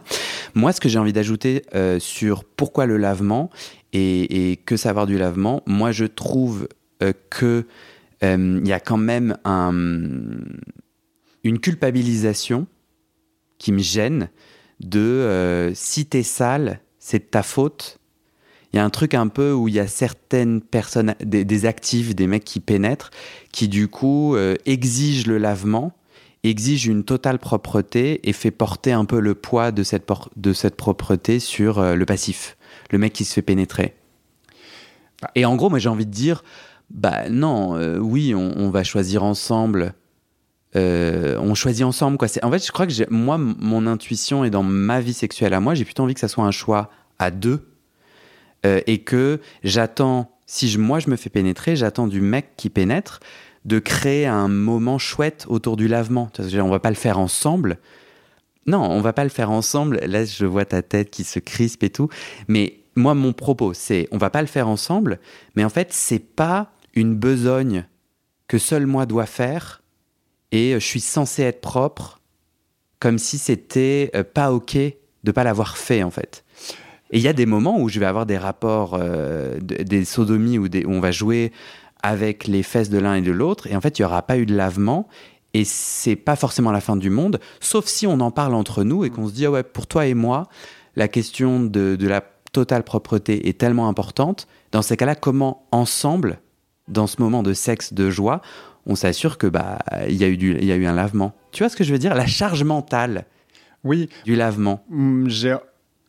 Moi, 0.54 0.72
ce 0.72 0.80
que 0.80 0.88
j'ai 0.88 0.98
envie 0.98 1.12
d'ajouter 1.12 1.64
sur 2.00 2.46
pourquoi 2.46 2.86
le 2.86 2.96
lavement 2.96 3.50
et, 3.94 4.60
que 4.66 4.78
savoir 4.78 5.08
du 5.08 5.18
lavement, 5.18 5.64
moi, 5.66 5.92
je 5.92 6.06
trouve 6.06 6.68
que 7.30 7.66
il 8.22 8.68
y 8.68 8.74
a 8.74 8.80
quand 8.80 8.98
même 8.98 9.38
un, 9.46 9.72
une 11.44 11.60
culpabilisation 11.60 12.68
qui 13.58 13.72
me 13.72 13.80
gêne 13.80 14.30
de 14.80 15.00
euh, 15.00 15.74
si 15.74 16.06
t'es 16.06 16.24
sale, 16.24 16.82
c'est 17.00 17.20
de 17.20 17.24
ta 17.24 17.44
faute. 17.44 18.00
Il 18.72 18.78
y 18.78 18.80
a 18.80 18.86
un 18.86 18.90
truc 18.90 19.14
un 19.14 19.28
peu 19.28 19.54
où 19.54 19.68
il 19.68 19.76
y 19.76 19.80
a 19.80 19.88
certaines 19.88 20.62
personnes, 20.62 21.16
des, 21.24 21.66
actifs, 21.66 22.16
des 22.16 22.28
mecs 22.28 22.44
qui 22.44 22.60
pénètrent, 22.60 23.12
qui 23.52 23.68
du 23.68 23.88
coup 23.88 24.36
euh, 24.36 24.56
exigent 24.66 25.28
le 25.28 25.38
lavement, 25.38 25.94
exigent 26.44 26.92
une 26.92 27.04
totale 27.04 27.40
propreté 27.40 28.28
et 28.28 28.34
fait 28.34 28.52
porter 28.52 28.92
un 28.92 29.06
peu 29.06 29.20
le 29.20 29.36
poids 29.36 29.72
de 29.72 29.84
cette, 29.84 30.08
de 30.36 30.54
cette 30.54 30.76
propreté 30.76 31.40
sur 31.40 31.80
euh, 31.80 31.96
le 31.96 32.06
passif, 32.06 32.57
le 32.90 32.98
mec 32.98 33.14
qui 33.14 33.26
se 33.26 33.34
fait 33.34 33.42
pénétrer. 33.42 33.96
Et 35.36 35.46
en 35.46 35.56
gros, 35.56 35.70
moi 35.70 35.80
j'ai 35.80 35.90
envie 35.90 36.06
de 36.06 36.12
dire, 36.12 36.44
bah 36.90 37.30
non, 37.30 37.76
euh, 37.76 37.98
oui, 37.98 38.34
on, 38.36 38.70
va 38.70 38.84
choisir 38.84 39.24
ensemble. 39.24 39.94
Euh, 40.76 41.38
on 41.40 41.56
choisit 41.56 41.84
ensemble 41.84 42.18
quoi. 42.18 42.28
En 42.44 42.52
fait, 42.52 42.66
je 42.66 42.72
crois 42.72 42.88
que 42.88 43.10
moi, 43.10 43.38
mon 43.38 43.88
intuition 43.88 44.44
est 44.44 44.50
dans 44.50 44.64
ma 44.64 45.02
vie 45.02 45.14
sexuelle 45.14 45.54
à 45.54 45.60
moi, 45.60 45.76
j'ai 45.76 45.86
plutôt 45.86 46.04
envie 46.04 46.14
que 46.14 46.20
ça 46.20 46.28
soit 46.28 46.44
un 46.44 46.52
choix 46.52 46.90
à 47.20 47.32
deux 47.32 47.68
euh, 48.66 48.82
et 48.88 49.00
que 49.00 49.40
j'attends. 49.64 50.32
Si 50.46 50.70
je, 50.70 50.80
moi 50.80 51.00
je 51.00 51.10
me 51.10 51.18
fais 51.18 51.30
pénétrer, 51.30 51.76
j'attends 51.76 52.08
du 52.08 52.22
mec 52.22 52.52
qui 52.56 52.70
pénètre 52.70 53.20
de 53.66 53.80
créer 53.80 54.26
un 54.26 54.48
moment 54.48 54.98
chouette 54.98 55.46
autour 55.50 55.76
du 55.76 55.90
lavement. 55.90 56.32
On 56.40 56.70
va 56.70 56.80
pas 56.80 56.90
le 56.90 56.96
faire 56.96 57.20
ensemble. 57.20 57.80
Non, 58.68 58.82
on 58.82 59.02
va 59.02 59.14
pas 59.14 59.24
le 59.24 59.30
faire 59.30 59.50
ensemble. 59.50 60.00
Là, 60.06 60.26
je 60.26 60.46
vois 60.46 60.66
ta 60.66 60.82
tête 60.82 61.10
qui 61.10 61.24
se 61.24 61.40
crispe 61.40 61.84
et 61.84 61.90
tout. 61.90 62.10
Mais 62.48 62.80
moi, 62.96 63.14
mon 63.14 63.34
propos, 63.34 63.74
c'est 63.74 64.08
on 64.12 64.18
va 64.18 64.30
pas 64.30 64.42
le 64.42 64.48
faire 64.48 64.68
ensemble. 64.68 65.20
Mais 65.56 65.64
en 65.64 65.70
fait, 65.70 65.94
c'est 65.94 66.20
pas 66.20 66.72
une 66.94 67.16
besogne 67.16 67.86
que 68.48 68.58
seul 68.58 68.86
moi 68.86 69.06
dois 69.06 69.26
faire 69.26 69.84
et 70.52 70.74
je 70.74 70.86
suis 70.86 71.00
censé 71.00 71.44
être 71.44 71.62
propre 71.62 72.20
comme 73.00 73.20
si 73.20 73.38
c'était 73.38 74.12
pas 74.34 74.52
ok 74.52 74.78
de 75.24 75.32
pas 75.32 75.44
l'avoir 75.44 75.78
fait 75.78 76.04
en 76.04 76.12
fait. 76.12 76.44
Et 77.12 77.18
il 77.18 77.24
y 77.24 77.28
a 77.28 77.34
des 77.34 77.46
moments 77.46 77.80
où 77.80 77.90
je 77.90 78.00
vais 78.00 78.06
avoir 78.06 78.26
des 78.26 78.38
rapports, 78.38 78.98
euh, 79.00 79.60
des 79.62 80.06
sodomies 80.06 80.58
où, 80.58 80.66
où 80.66 80.92
on 80.92 81.00
va 81.00 81.12
jouer 81.12 81.52
avec 82.04 82.48
les 82.48 82.64
fesses 82.64 82.90
de 82.90 82.98
l'un 82.98 83.16
et 83.16 83.22
de 83.22 83.32
l'autre 83.32 83.68
et 83.68 83.76
en 83.76 83.82
fait 83.82 84.00
il 84.00 84.04
y 84.04 84.06
aura 84.06 84.22
pas 84.22 84.38
eu 84.38 84.46
de 84.46 84.56
lavement 84.56 85.08
et 85.54 85.64
c'est 85.66 86.16
pas 86.16 86.36
forcément 86.36 86.72
la 86.72 86.82
fin 86.82 86.96
du 86.96 87.10
monde, 87.10 87.40
sauf 87.60 87.86
si 87.86 88.06
on 88.08 88.20
en 88.20 88.32
parle 88.32 88.54
entre 88.54 88.84
nous 88.84 89.06
et 89.06 89.10
qu'on 89.10 89.28
se 89.28 89.34
dit 89.34 89.46
ah 89.46 89.52
ouais 89.52 89.64
pour 89.64 89.88
toi 89.88 90.06
et 90.06 90.14
moi 90.14 90.48
la 90.96 91.08
question 91.08 91.60
de, 91.60 91.96
de 91.96 92.08
la 92.08 92.24
totale 92.52 92.84
propreté 92.84 93.48
est 93.50 93.58
tellement 93.58 93.88
importante. 93.88 94.48
Dans 94.72 94.82
ces 94.82 94.98
cas-là, 94.98 95.16
comment 95.16 95.68
ensemble 95.72 96.40
dans 96.88 97.06
ce 97.06 97.22
moment 97.22 97.44
de 97.44 97.54
sexe, 97.54 97.94
de 97.94 98.10
joie, 98.10 98.42
on 98.86 98.96
s'assure 98.96 99.38
que 99.38 99.48
bah 99.48 99.80
il 100.08 100.16
y 100.16 100.24
a 100.24 100.28
eu 100.28 100.38
du, 100.38 100.58
y 100.64 100.72
a 100.72 100.76
eu 100.76 100.86
un 100.86 100.94
lavement? 100.94 101.36
Tu 101.52 101.64
vois 101.64 101.70
ce 101.70 101.76
que 101.76 101.84
je 101.84 101.92
veux 101.92 102.00
dire? 102.00 102.16
La 102.16 102.26
charge 102.26 102.64
mentale. 102.64 103.26
Oui. 103.84 104.10
Du 104.26 104.36
lavement. 104.36 104.84
J'ai 105.28 105.56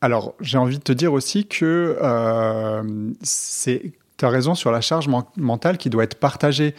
alors 0.01 0.35
j'ai 0.41 0.59
envie 0.59 0.79
de 0.79 0.83
te 0.83 0.93
dire 0.93 1.13
aussi 1.13 1.47
que 1.47 1.99
euh, 2.01 3.11
c'est 3.21 3.93
tu 4.19 4.25
as 4.25 4.29
raison 4.29 4.55
sur 4.55 4.73
la 4.73 4.81
charge 4.81 5.09
mentale 5.37 5.79
qui 5.79 5.91
doit 5.91 6.05
être 6.05 6.17
partagée. 6.19 6.75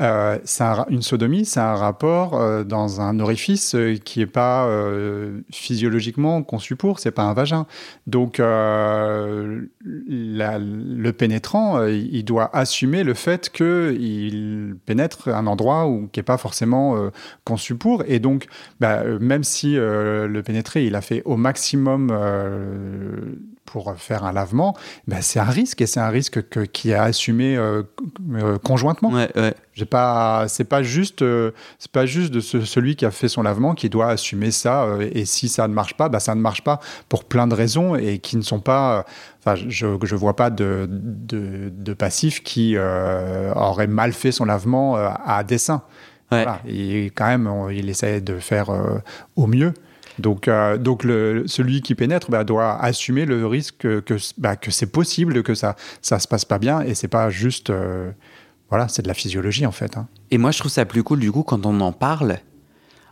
Euh, 0.00 0.38
un, 0.60 0.86
une 0.88 1.02
sodomie, 1.02 1.44
c'est 1.44 1.60
un 1.60 1.74
rapport 1.74 2.34
euh, 2.34 2.64
dans 2.64 3.02
un 3.02 3.20
orifice 3.20 3.74
euh, 3.74 3.96
qui 3.96 4.20
n'est 4.20 4.26
pas 4.26 4.66
euh, 4.66 5.40
physiologiquement 5.50 6.42
conçu 6.42 6.76
pour, 6.76 6.98
c'est 6.98 7.10
pas 7.10 7.24
un 7.24 7.34
vagin. 7.34 7.66
Donc 8.06 8.40
euh, 8.40 9.66
la, 9.84 10.58
le 10.58 11.12
pénétrant, 11.12 11.78
euh, 11.78 11.90
il 11.90 12.24
doit 12.24 12.48
assumer 12.54 13.04
le 13.04 13.12
fait 13.12 13.50
qu'il 13.50 14.76
pénètre 14.86 15.28
un 15.28 15.46
endroit 15.46 15.86
où, 15.86 16.08
qui 16.10 16.20
n'est 16.20 16.24
pas 16.24 16.38
forcément 16.38 17.10
conçu 17.44 17.74
pour. 17.74 18.02
Et 18.06 18.18
donc, 18.18 18.46
bah, 18.80 19.04
même 19.20 19.44
si 19.44 19.74
le 19.74 20.40
pénétré, 20.42 20.86
il 20.86 20.94
a 20.94 21.00
fait 21.00 21.22
au 21.24 21.36
maximum 21.36 22.10
pour 23.72 23.94
faire 23.96 24.24
un 24.24 24.32
lavement, 24.32 24.76
ben 25.08 25.22
c'est 25.22 25.40
un 25.40 25.44
risque 25.44 25.80
et 25.80 25.86
c'est 25.86 25.98
un 25.98 26.10
risque 26.10 26.46
que, 26.50 26.60
qui 26.60 26.92
a 26.92 27.04
assumé 27.04 27.56
euh, 27.56 27.82
euh, 28.34 28.58
conjointement. 28.58 29.08
Ouais, 29.10 29.30
ouais. 29.34 29.54
J'ai 29.72 29.86
pas, 29.86 30.44
c'est 30.48 30.64
pas 30.64 30.82
juste, 30.82 31.22
euh, 31.22 31.52
c'est 31.78 31.90
pas 31.90 32.04
juste 32.04 32.34
de 32.34 32.40
ce, 32.40 32.60
celui 32.60 32.96
qui 32.96 33.06
a 33.06 33.10
fait 33.10 33.28
son 33.28 33.42
lavement 33.42 33.74
qui 33.74 33.88
doit 33.88 34.10
assumer 34.10 34.50
ça. 34.50 34.82
Euh, 34.82 35.08
et 35.14 35.24
si 35.24 35.48
ça 35.48 35.66
ne 35.68 35.72
marche 35.72 35.96
pas, 35.96 36.10
bah 36.10 36.20
ça 36.20 36.34
ne 36.34 36.40
marche 36.42 36.62
pas 36.62 36.80
pour 37.08 37.24
plein 37.24 37.46
de 37.46 37.54
raisons 37.54 37.96
et 37.96 38.18
qui 38.18 38.36
ne 38.36 38.42
sont 38.42 38.60
pas. 38.60 39.06
Enfin, 39.38 39.54
je 39.66 39.86
je 40.02 40.16
vois 40.16 40.36
pas 40.36 40.50
de 40.50 40.86
de, 40.90 41.72
de 41.74 41.94
passif 41.94 42.42
qui 42.42 42.76
aurait 42.76 43.86
mal 43.86 44.12
fait 44.12 44.32
son 44.32 44.44
lavement 44.44 44.96
à 44.96 45.42
dessein. 45.44 45.80
Ouais. 46.30 46.44
Voilà. 46.44 46.60
Et 46.68 47.06
quand 47.14 47.26
même, 47.26 47.46
on, 47.46 47.70
il 47.70 47.88
essaie 47.88 48.20
de 48.20 48.38
faire 48.38 48.68
au 49.36 49.46
mieux. 49.46 49.72
Donc, 50.18 50.48
euh, 50.48 50.76
donc 50.76 51.02
celui 51.46 51.82
qui 51.82 51.94
pénètre 51.94 52.30
bah, 52.30 52.44
doit 52.44 52.76
assumer 52.82 53.24
le 53.24 53.46
risque 53.46 53.78
que, 53.78 54.00
que, 54.00 54.14
bah, 54.38 54.56
que 54.56 54.70
c'est 54.70 54.86
possible 54.86 55.42
que 55.42 55.54
ça 55.54 55.76
ça 56.00 56.18
se 56.18 56.28
passe 56.28 56.44
pas 56.44 56.58
bien 56.58 56.80
et 56.80 56.94
c'est 56.94 57.08
pas 57.08 57.30
juste 57.30 57.70
euh, 57.70 58.10
voilà 58.68 58.88
c'est 58.88 59.02
de 59.02 59.08
la 59.08 59.14
physiologie 59.14 59.66
en 59.66 59.72
fait. 59.72 59.96
Hein. 59.96 60.08
Et 60.30 60.38
moi 60.38 60.50
je 60.50 60.58
trouve 60.58 60.70
ça 60.70 60.84
plus 60.84 61.02
cool 61.02 61.20
du 61.20 61.32
coup 61.32 61.42
quand 61.42 61.64
on 61.66 61.80
en 61.80 61.92
parle. 61.92 62.38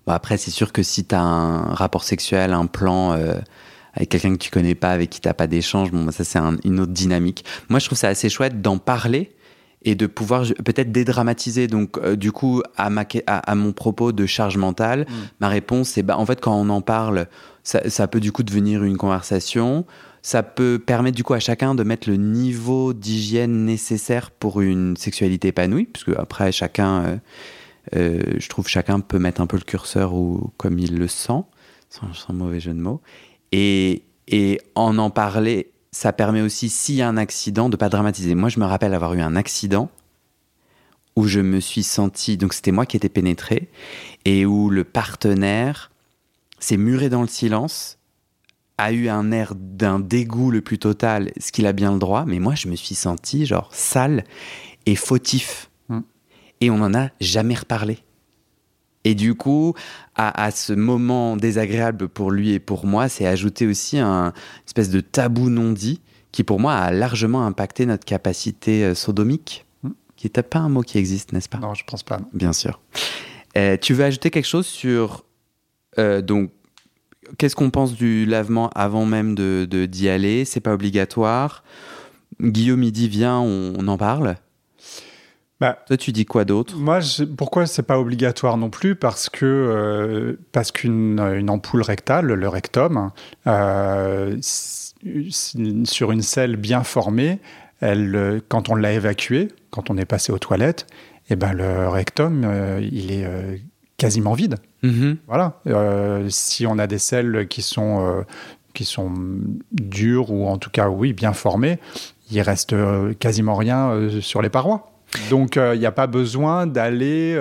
Bon, 0.07 0.13
après 0.13 0.37
c'est 0.37 0.51
sûr 0.51 0.73
que 0.73 0.83
si 0.83 1.05
tu 1.05 1.15
as 1.15 1.23
un 1.23 1.75
rapport 1.75 2.05
sexuel, 2.05 2.53
un 2.53 2.67
plan 2.67 3.13
euh, 3.13 3.35
avec 3.95 4.09
quelqu'un 4.09 4.33
que 4.33 4.39
tu 4.43 4.51
connais 4.51 4.75
pas, 4.75 4.91
avec 4.91 5.11
qui 5.11 5.21
t'as 5.21 5.35
pas 5.35 5.47
d'échange, 5.47 5.91
bon 5.91 6.11
ça 6.11 6.25
c'est 6.25 6.39
un, 6.39 6.57
une 6.65 6.81
autre 6.81 6.93
dynamique. 6.93 7.45
Moi 7.69 7.79
je 7.79 7.87
trouve 7.87 7.99
ça 7.99 8.09
assez 8.09 8.29
chouette 8.29 8.61
d'en 8.61 8.79
parler 8.79 9.33
et 9.83 9.95
de 9.95 10.07
pouvoir 10.07 10.45
peut-être 10.65 10.93
dédramatiser. 10.93 11.67
Donc, 11.67 11.97
euh, 11.99 12.17
du 12.17 12.33
coup, 12.33 12.63
à, 12.77 12.91
ma, 12.91 13.05
à, 13.27 13.39
à, 13.39 13.55
mon 13.55 13.73
propos 13.73 14.13
de 14.13 14.27
charge 14.27 14.57
mentale, 14.57 15.07
mm. 15.09 15.15
ma 15.41 15.49
réponse, 15.49 15.91
c'est 15.91 16.03
bah, 16.03 16.19
en 16.19 16.27
fait, 16.27 16.41
quand 16.41 16.55
on 16.55 16.69
en 16.69 16.83
parle, 16.83 17.27
ça, 17.63 17.89
ça, 17.89 18.07
peut 18.07 18.21
du 18.21 18.33
coup 18.33 18.43
devenir 18.43 18.85
une 18.85 18.97
conversation. 18.97 19.87
Ça 20.23 20.43
peut 20.43 20.79
permettre 20.85 21.17
du 21.17 21.25
coup 21.25 21.33
à 21.33 21.41
chacun 21.41 21.75
de 21.75 21.83
mettre 21.83 22.11
le 22.11 22.17
niveau 22.17 22.93
d'hygiène 22.93 23.65
nécessaire 23.65 24.31
pour 24.31 24.61
une 24.61 24.97
sexualité 24.97 25.49
épanouie, 25.49 25.87
puisque 25.87 26.11
après, 26.19 26.53
chacun, 26.53 27.05
euh, 27.05 27.17
euh, 27.97 28.21
je 28.37 28.49
trouve, 28.51 28.69
chacun 28.69 29.01
peut 29.01 29.19
mettre 29.19 29.41
un 29.41 29.47
peu 29.47 29.57
le 29.57 29.63
curseur 29.63 30.13
où, 30.13 30.53
comme 30.59 30.79
il 30.79 30.99
le 30.99 31.09
sent, 31.09 31.43
sans, 31.89 32.13
sans 32.13 32.35
mauvais 32.35 32.61
jeu 32.61 32.75
de 32.75 32.81
mots. 32.81 33.01
Et, 33.53 34.03
et 34.29 34.61
en 34.75 34.99
en 34.99 35.09
parler 35.09 35.73
ça 35.93 36.13
permet 36.13 36.41
aussi, 36.41 36.69
s'il 36.69 36.97
y 36.97 37.03
a 37.03 37.09
un 37.09 37.17
accident, 37.17 37.69
de 37.69 37.77
pas 37.77 37.89
dramatiser. 37.89 38.35
Moi, 38.35 38.49
je 38.49 38.61
me 38.61 38.65
rappelle 38.65 38.95
avoir 38.95 39.15
eu 39.15 39.21
un 39.21 39.37
accident 39.37 39.91
où 41.17 41.27
je 41.27 41.41
me 41.41 41.61
suis 41.61 41.83
senti, 41.83 42.37
donc 42.37 42.55
c'était 42.55 42.71
moi 42.71 42.87
qui 42.87 42.97
étais 42.97 43.09
pénétré, 43.09 43.69
et 44.25 44.47
où 44.47 44.71
le 44.71 44.85
partenaire 44.85 45.91
s'est 46.61 46.77
muré 46.77 47.09
dans 47.09 47.23
le 47.23 47.29
silence, 47.29 47.99
a 48.79 48.93
eu 48.93 49.09
un 49.09 49.31
air 49.33 49.55
d'un 49.57 49.99
dégoût 49.99 50.51
le 50.51 50.61
plus 50.61 50.79
total, 50.79 51.33
ce 51.39 51.53
qu'il 51.53 51.67
a 51.67 51.73
bien 51.73 51.93
le 51.93 51.99
droit, 51.99 52.25
mais 52.27 52.39
moi, 52.39 52.55
je 52.55 52.69
me 52.69 52.77
suis 52.77 52.95
senti 52.95 53.45
genre 53.45 53.69
sale 53.75 54.25
et 54.87 54.97
fautif. 54.97 55.71
Mm. 55.89 56.01
Et 56.61 56.71
on 56.71 56.79
n'en 56.79 56.95
a 56.95 57.11
jamais 57.21 57.55
reparlé. 57.55 57.99
Et 59.05 59.15
du 59.15 59.35
coup, 59.35 59.75
à, 60.15 60.45
à, 60.45 60.51
ce 60.51 60.73
moment 60.75 61.37
désagréable 61.37 62.09
pour 62.09 62.31
lui 62.31 62.53
et 62.53 62.59
pour 62.59 62.85
moi, 62.87 63.09
c'est 63.09 63.27
ajouter 63.27 63.67
aussi 63.67 63.99
un 63.99 64.27
une 64.27 64.33
espèce 64.67 64.91
de 64.91 65.01
tabou 65.01 65.49
non 65.49 65.73
dit 65.73 66.01
qui, 66.33 66.45
pour 66.45 66.61
moi, 66.61 66.75
a 66.75 66.93
largement 66.93 67.45
impacté 67.47 67.87
notre 67.87 68.05
capacité 68.05 68.85
euh, 68.85 68.95
sodomique, 68.95 69.65
Hmm. 69.83 69.91
qui 70.17 70.31
n'est 70.35 70.43
pas 70.43 70.59
un 70.59 70.69
mot 70.69 70.83
qui 70.83 70.99
existe, 70.99 71.33
n'est-ce 71.33 71.49
pas? 71.49 71.59
Non, 71.59 71.73
je 71.75 71.85
pense 71.85 72.03
pas. 72.03 72.19
Non. 72.19 72.27
Bien 72.35 72.53
sûr. 72.53 72.81
Euh, 73.57 73.77
tu 73.81 73.95
veux 73.95 74.05
ajouter 74.05 74.31
quelque 74.31 74.47
chose 74.47 74.67
sur 74.67 75.25
euh, 75.99 76.21
donc 76.21 76.51
qu'est-ce 77.39 77.57
qu'on 77.57 77.71
pense 77.71 77.95
du 77.95 78.27
lavement 78.27 78.69
avant 78.75 79.07
même 79.07 79.35
de 79.35 79.65
d'y 79.87 80.09
aller? 80.09 80.45
C'est 80.45 80.61
pas 80.61 80.75
obligatoire. 80.75 81.65
Guillaume 82.41 82.83
il 82.83 82.93
dit 82.93 83.09
viens, 83.09 83.39
on, 83.41 83.73
on 83.79 83.89
en 83.89 83.97
parle. 83.97 84.37
Bah, 85.61 85.79
Toi, 85.87 85.97
tu 85.99 86.13
dis 86.13 86.25
quoi 86.25 86.45
d'autre? 86.47 86.77
Moi, 86.77 87.01
je, 87.01 87.25
pourquoi 87.25 87.67
c'est 87.67 87.83
pas 87.83 87.99
obligatoire 87.99 88.57
non 88.57 88.71
plus? 88.71 88.95
Parce 88.95 89.29
que 89.29 89.45
euh, 89.45 90.39
parce 90.53 90.73
qu'une 90.73 91.21
une 91.21 91.51
ampoule 91.51 91.83
rectale, 91.83 92.27
le 92.27 92.49
rectum, 92.49 93.11
euh, 93.47 94.37
sur 94.41 96.13
une 96.13 96.23
selle 96.23 96.57
bien 96.57 96.83
formée, 96.83 97.41
elle, 97.81 98.41
quand 98.49 98.69
on 98.71 98.75
l'a 98.75 98.93
évacuée, 98.93 99.49
quand 99.71 99.91
on 99.91 99.97
est 99.99 100.05
passé 100.05 100.33
aux 100.33 100.39
toilettes, 100.39 100.87
et 101.29 101.35
eh 101.35 101.37
ben 101.37 101.53
le 101.53 101.89
rectum, 101.89 102.43
euh, 102.45 102.81
il 102.81 103.13
est 103.13 103.25
euh, 103.25 103.57
quasiment 103.99 104.33
vide. 104.33 104.57
mm 104.83 104.91
-hmm. 104.91 105.17
Voilà. 105.29 105.61
Euh, 105.67 106.27
si 106.29 106.67
on 106.67 106.79
a 106.79 106.87
des 106.87 106.99
selles 106.99 107.47
qui 107.49 107.63
sont 107.63 108.01
euh, 108.01 108.23
qui 108.73 108.85
sont 108.85 109.13
dures 109.73 110.31
ou 110.31 110.47
en 110.49 110.59
tout 110.59 110.71
cas 110.71 110.89
oui 110.89 111.13
bien 111.13 111.33
formées, 111.33 111.79
il 112.31 112.41
reste 112.41 112.75
quasiment 113.19 113.57
rien 113.57 114.09
sur 114.21 114.41
les 114.43 114.49
parois. 114.51 114.90
Donc, 115.29 115.57
il 115.57 115.79
n'y 115.79 115.87
a 115.87 115.93
pas 115.93 116.07
besoin 116.07 116.67
d'aller 116.67 117.39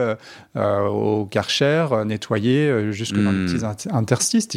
au 0.55 1.25
Karcher 1.25 1.85
nettoyer 2.05 2.91
jusque 2.91 3.15
dans 3.15 3.31
les 3.31 3.45
hmm. 3.45 3.59
petits 3.59 3.87
interstices. 3.91 4.47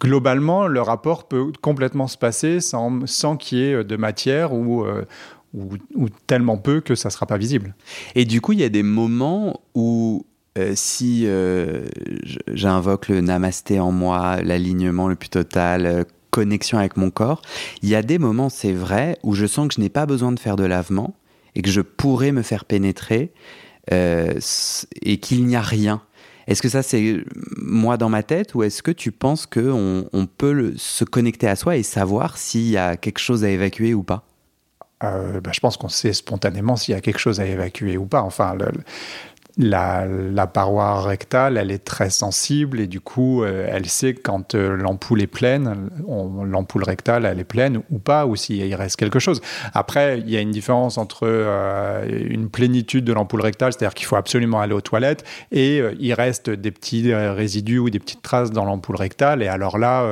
Globalement, 0.00 0.66
le 0.66 0.80
rapport 0.80 1.28
peut 1.28 1.52
complètement 1.60 2.06
se 2.06 2.16
passer 2.16 2.60
sans, 2.60 3.06
sans 3.06 3.36
qu'il 3.36 3.58
y 3.58 3.62
ait 3.64 3.84
de 3.84 3.96
matière 3.96 4.54
ou, 4.54 4.86
ou, 5.54 6.08
tellement 6.26 6.56
peu 6.56 6.80
que 6.80 6.94
ça 6.94 7.08
ne 7.08 7.12
sera 7.12 7.26
pas 7.26 7.36
visible. 7.36 7.74
Et 8.14 8.24
du 8.24 8.40
coup, 8.40 8.52
il 8.52 8.60
y 8.60 8.64
a 8.64 8.68
des 8.68 8.82
moments 8.82 9.60
où 9.74 10.24
euh, 10.58 10.72
si 10.74 11.24
euh, 11.26 11.86
j'invoque 12.52 13.08
le 13.08 13.20
namasté 13.20 13.80
en 13.80 13.90
moi, 13.90 14.42
l'alignement 14.42 15.08
le 15.08 15.14
plus 15.14 15.30
total, 15.30 15.86
euh, 15.86 16.04
connexion 16.30 16.78
avec 16.78 16.96
mon 16.96 17.10
corps, 17.10 17.42
il 17.82 17.88
y 17.88 17.94
a 17.94 18.02
des 18.02 18.18
moments, 18.18 18.48
c'est 18.48 18.72
vrai, 18.72 19.18
où 19.22 19.34
je 19.34 19.46
sens 19.46 19.68
que 19.68 19.74
je 19.74 19.80
n'ai 19.80 19.88
pas 19.88 20.06
besoin 20.06 20.32
de 20.32 20.38
faire 20.38 20.56
de 20.56 20.64
lavement 20.64 21.14
et 21.54 21.62
que 21.62 21.70
je 21.70 21.80
pourrais 21.80 22.32
me 22.32 22.42
faire 22.42 22.64
pénétrer 22.64 23.32
et 23.90 25.18
qu'il 25.18 25.44
n'y 25.44 25.56
a 25.56 25.60
rien. 25.60 26.02
Est-ce 26.46 26.62
que 26.62 26.68
ça 26.68 26.82
c'est 26.82 27.18
moi 27.56 27.96
dans 27.96 28.08
ma 28.08 28.22
tête 28.22 28.54
ou 28.54 28.62
est-ce 28.62 28.82
que 28.82 28.90
tu 28.90 29.12
penses 29.12 29.46
qu'on 29.46 30.08
on 30.12 30.26
peut 30.26 30.74
se 30.76 31.04
connecter 31.04 31.48
à 31.48 31.56
soi 31.56 31.76
et 31.76 31.82
savoir 31.82 32.36
s'il 32.36 32.68
y 32.68 32.76
a 32.76 32.96
quelque 32.96 33.20
chose 33.20 33.44
à 33.44 33.50
évacuer 33.50 33.94
ou 33.94 34.02
pas? 34.02 34.24
Euh, 35.04 35.40
bah, 35.40 35.50
je 35.52 35.60
pense 35.60 35.76
qu'on 35.76 35.88
sait 35.88 36.12
spontanément 36.12 36.76
s'il 36.76 36.94
y 36.94 36.96
a 36.96 37.00
quelque 37.00 37.18
chose 37.18 37.40
à 37.40 37.46
évacuer 37.46 37.96
ou 37.96 38.06
pas. 38.06 38.22
Enfin, 38.22 38.56
la, 39.58 40.46
paroi 40.46 41.02
rectale, 41.02 41.56
elle 41.56 41.70
est 41.70 41.84
très 41.84 42.10
sensible 42.10 42.80
et 42.80 42.86
du 42.86 43.00
coup, 43.00 43.42
euh, 43.42 43.66
elle 43.68 43.86
sait 43.86 44.14
quand 44.14 44.54
euh, 44.54 44.76
l'ampoule 44.76 45.22
est 45.22 45.26
pleine, 45.26 45.90
l'ampoule 46.44 46.84
rectale, 46.84 47.26
elle 47.26 47.38
est 47.38 47.44
pleine 47.44 47.82
ou 47.90 47.98
pas, 47.98 48.26
ou 48.26 48.36
s'il 48.36 48.74
reste 48.74 48.96
quelque 48.96 49.18
chose. 49.18 49.40
Après, 49.74 50.18
il 50.20 50.30
y 50.30 50.36
a 50.36 50.40
une 50.40 50.50
différence 50.50 50.98
entre 50.98 51.26
une 52.08 52.48
plénitude 52.48 53.04
de 53.04 53.12
l'ampoule 53.12 53.42
rectale, 53.42 53.72
c'est-à-dire 53.72 53.94
qu'il 53.94 54.06
faut 54.06 54.16
absolument 54.16 54.60
aller 54.60 54.74
aux 54.74 54.80
toilettes, 54.80 55.24
et 55.50 55.82
il 55.98 56.14
reste 56.14 56.50
des 56.50 56.70
petits 56.70 57.14
résidus 57.14 57.78
ou 57.78 57.90
des 57.90 57.98
petites 57.98 58.22
traces 58.22 58.50
dans 58.50 58.64
l'ampoule 58.64 58.96
rectale, 58.96 59.42
et 59.42 59.48
alors 59.48 59.78
là, 59.78 60.06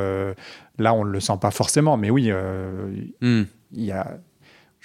là, 0.79 0.95
on 0.95 1.05
ne 1.05 1.11
le 1.11 1.21
sent 1.21 1.39
pas 1.41 1.51
forcément. 1.51 1.97
Mais 1.97 2.11
oui, 2.11 2.31
hmm. 3.21 3.43
il 3.73 3.85
y 3.85 3.93
a 3.93 4.19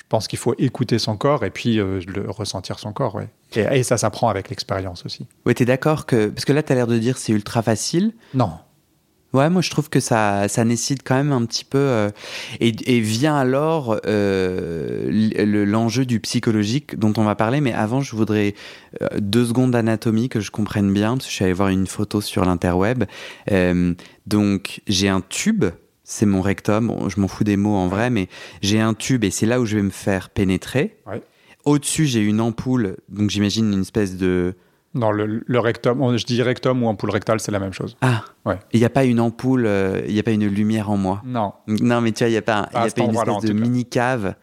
pense 0.10 0.28
qu'il 0.28 0.40
faut 0.40 0.54
écouter 0.58 1.00
son 1.00 1.18
corps 1.18 1.44
et 1.44 1.50
puis 1.50 1.80
euh, 1.80 2.00
le, 2.08 2.30
ressentir 2.30 2.80
son 2.80 2.94
corps. 2.94 3.16
Ouais. 3.16 3.30
Et, 3.56 3.84
ça 3.84 3.98
s'apprend 3.98 4.30
avec 4.30 4.50
l'expérience 4.50 5.06
aussi. 5.06 5.26
Ouais, 5.46 5.54
tu 5.54 5.64
es 5.64 5.66
d'accord 5.66 6.06
que. 6.06 6.28
Parce 6.28 6.46
que 6.46 6.54
là, 6.54 6.64
tu 6.64 6.72
as 6.72 6.76
l'air 6.76 6.88
de 6.88 6.98
dire 6.98 7.18
c'est 7.18 7.32
ultra 7.32 7.62
facile. 7.62 8.14
Non. 8.34 8.52
Ouais, 9.34 9.50
moi 9.50 9.62
je 9.62 9.70
trouve 9.70 9.90
que 9.90 10.00
ça, 10.00 10.48
ça 10.48 10.64
nécessite 10.64 11.04
quand 11.04 11.16
même 11.16 11.34
un 11.34 11.46
petit 11.46 11.66
peu. 11.66 11.78
Euh, 11.78 12.10
et, 12.62 13.00
vient 13.02 13.36
alors 13.36 14.00
euh, 14.06 15.66
l'enjeu 15.66 16.06
du 16.06 16.22
psychologique 16.22 16.98
dont 16.98 17.12
on 17.18 17.24
va 17.24 17.36
parler. 17.36 17.60
Mais 17.60 17.74
avant, 17.74 18.00
je 18.00 18.16
voudrais 18.16 18.56
deux 19.18 19.46
secondes 19.46 19.72
d'anatomie 19.72 20.30
que 20.30 20.40
je 20.40 20.52
comprenne 20.52 20.94
bien, 20.94 21.18
parce 21.18 21.26
que 21.26 21.32
je 21.32 21.36
suis 21.36 21.44
allé 21.44 21.54
voir 21.54 21.68
une 21.68 21.88
photo 21.88 22.22
sur 22.22 22.46
l'interweb. 22.46 23.04
donc 24.26 24.82
j'ai 24.88 25.10
un 25.10 25.22
tube 25.22 25.66
c'est 26.06 26.26
mon 26.26 26.42
rectum. 26.42 26.94
Je 27.10 27.20
m'en 27.20 27.28
fous 27.28 27.44
des 27.44 27.58
mots 27.58 27.76
en 27.76 27.88
vrai, 27.88 28.10
mais 28.10 28.30
j'ai 28.62 28.80
un 28.80 28.94
tube 28.94 29.26
et 29.26 29.32
c'est 29.32 29.46
là 29.46 29.60
où 29.60 29.66
je 29.66 29.76
vais 29.76 29.82
me 29.82 29.90
faire 29.90 30.30
pénétrer. 30.30 30.98
Au-dessus, 31.66 32.06
j'ai 32.06 32.22
une 32.22 32.40
ampoule, 32.40 32.96
donc 33.10 33.32
j'imagine 33.32 33.74
une 33.74 33.82
espèce 33.82 34.16
de. 34.16 34.54
Non, 34.94 35.12
le, 35.12 35.60
rectum, 35.60 36.16
je 36.16 36.26
dis 36.26 36.42
rectum 36.42 36.84
ou 36.84 36.88
ampoule 36.88 37.10
rectale, 37.10 37.42
c'est 37.42 37.52
la 37.52 37.60
même 37.60 37.74
chose. 37.74 37.98
Ah, 38.00 38.24
ouais. 38.46 38.58
Il 38.72 38.80
n'y 38.80 38.86
a 38.86 38.90
pas 38.90 39.04
une 39.04 39.20
ampoule, 39.20 39.66
euh, 39.66 40.02
il 40.08 40.14
n'y 40.14 40.20
a 40.20 40.24
pas 40.24 40.32
une 40.32 40.48
lumière 40.48 40.90
en 40.90 40.96
moi. 40.96 41.22
Non. 41.26 41.52
Non, 41.68 42.00
mais 42.00 42.14
tu 42.14 42.24
vois, 42.24 42.30
il 42.30 42.34
n'y 42.34 42.38
a 42.38 42.42
pas, 42.42 42.70
y 42.74 42.78
a 42.78 42.90
pas 42.90 43.02
une 43.02 43.14
espèce 43.14 43.44
de 43.44 43.54
mini-cave, 43.54 44.36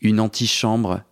une 0.00 0.18
antichambre. 0.18 1.02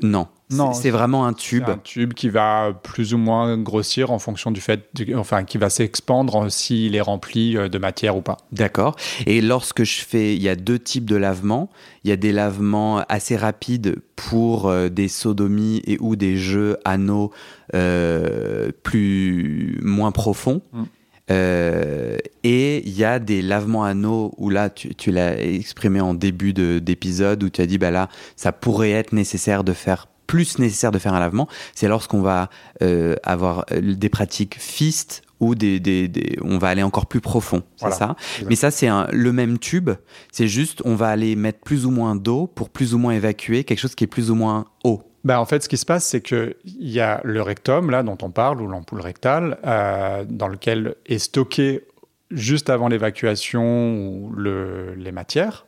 Non. 0.00 0.28
Non, 0.50 0.72
c'est 0.72 0.90
vraiment 0.90 1.26
un 1.26 1.32
tube. 1.32 1.68
Un 1.68 1.78
tube 1.78 2.14
qui 2.14 2.28
va 2.28 2.72
plus 2.84 3.14
ou 3.14 3.18
moins 3.18 3.58
grossir 3.58 4.12
en 4.12 4.20
fonction 4.20 4.52
du 4.52 4.60
fait, 4.60 4.88
enfin, 5.16 5.42
qui 5.42 5.58
va 5.58 5.70
s'expandre 5.70 6.50
s'il 6.50 6.94
est 6.94 7.00
rempli 7.00 7.56
euh, 7.56 7.68
de 7.68 7.78
matière 7.78 8.16
ou 8.16 8.22
pas. 8.22 8.36
D'accord. 8.52 8.94
Et 9.26 9.40
lorsque 9.40 9.82
je 9.82 10.02
fais, 10.02 10.36
il 10.36 10.42
y 10.42 10.48
a 10.48 10.54
deux 10.54 10.78
types 10.78 11.04
de 11.04 11.16
lavements. 11.16 11.68
Il 12.04 12.10
y 12.10 12.12
a 12.12 12.16
des 12.16 12.30
lavements 12.30 12.98
assez 13.08 13.36
rapides 13.36 13.96
pour 14.14 14.68
euh, 14.68 14.88
des 14.88 15.08
sodomies 15.08 15.82
et 15.84 15.98
ou 16.00 16.14
des 16.14 16.36
jeux 16.36 16.76
anneaux 16.84 17.32
euh, 17.74 18.70
plus 18.84 19.80
moins 19.82 20.12
profonds. 20.12 20.62
Mm. 20.72 20.82
Et 21.28 22.82
il 22.88 22.96
y 22.96 23.04
a 23.04 23.18
des 23.18 23.42
lavements 23.42 23.84
anneaux 23.84 24.32
où 24.36 24.50
là, 24.50 24.70
tu, 24.70 24.94
tu 24.94 25.10
l'as 25.10 25.40
exprimé 25.40 26.00
en 26.00 26.14
début 26.14 26.52
d'épisode, 26.52 27.42
où 27.42 27.50
tu 27.50 27.60
as 27.60 27.66
dit, 27.66 27.78
bah 27.78 27.90
là, 27.90 28.08
ça 28.36 28.52
pourrait 28.52 28.92
être 28.92 29.12
nécessaire 29.12 29.64
de 29.64 29.72
faire 29.72 30.06
plus 30.26 30.58
nécessaire 30.58 30.90
de 30.90 30.98
faire 30.98 31.14
un 31.14 31.20
lavement, 31.20 31.48
c'est 31.74 31.88
lorsqu'on 31.88 32.20
va 32.20 32.50
euh, 32.82 33.14
avoir 33.22 33.64
euh, 33.72 33.94
des 33.94 34.08
pratiques 34.08 34.56
fist 34.58 35.22
ou 35.38 35.54
des, 35.54 35.80
des, 35.80 36.10
on 36.42 36.58
va 36.58 36.68
aller 36.68 36.82
encore 36.82 37.06
plus 37.06 37.20
profond, 37.20 37.62
c'est 37.76 37.92
ça? 37.92 38.16
Mais 38.48 38.56
ça, 38.56 38.70
c'est 38.70 38.88
le 39.12 39.32
même 39.32 39.58
tube. 39.58 39.90
C'est 40.32 40.48
juste, 40.48 40.80
on 40.86 40.94
va 40.94 41.08
aller 41.08 41.36
mettre 41.36 41.60
plus 41.60 41.84
ou 41.84 41.90
moins 41.90 42.16
d'eau 42.16 42.46
pour 42.46 42.70
plus 42.70 42.94
ou 42.94 42.98
moins 42.98 43.12
évacuer 43.12 43.62
quelque 43.64 43.78
chose 43.78 43.94
qui 43.94 44.04
est 44.04 44.06
plus 44.06 44.30
ou 44.30 44.34
moins 44.34 44.64
haut. 44.82 45.02
Ben, 45.26 45.40
en 45.40 45.44
fait, 45.44 45.64
ce 45.64 45.68
qui 45.68 45.76
se 45.76 45.84
passe, 45.84 46.04
c'est 46.04 46.20
qu'il 46.20 46.54
y 46.78 47.00
a 47.00 47.20
le 47.24 47.42
rectum, 47.42 47.90
là, 47.90 48.04
dont 48.04 48.16
on 48.22 48.30
parle, 48.30 48.62
ou 48.62 48.68
l'ampoule 48.68 49.00
rectale, 49.00 49.58
euh, 49.66 50.24
dans 50.24 50.46
lequel 50.46 50.94
est 51.04 51.18
stocké 51.18 51.82
juste 52.30 52.70
avant 52.70 52.86
l'évacuation 52.86 54.30
le, 54.36 54.94
les 54.94 55.10
matières. 55.10 55.66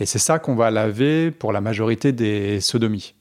Et 0.00 0.06
c'est 0.06 0.18
ça 0.18 0.38
qu'on 0.38 0.54
va 0.54 0.70
laver 0.70 1.30
pour 1.30 1.52
la 1.52 1.60
majorité 1.60 2.12
des 2.12 2.60
sodomies. 2.60 3.14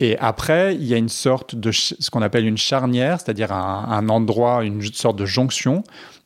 Et 0.00 0.16
après, 0.20 0.74
il 0.74 0.84
y 0.84 0.94
a 0.94 0.96
une 0.96 1.10
sorte 1.10 1.54
de 1.54 1.70
ce 1.70 2.10
qu'on 2.10 2.22
appelle 2.22 2.46
une 2.46 2.56
charnière, 2.56 3.20
c'est-à-dire 3.20 3.52
un, 3.52 4.08
endroit, 4.08 4.64
une 4.64 4.80
sorte 4.80 5.18
de 5.18 5.26
jonction 5.26 5.84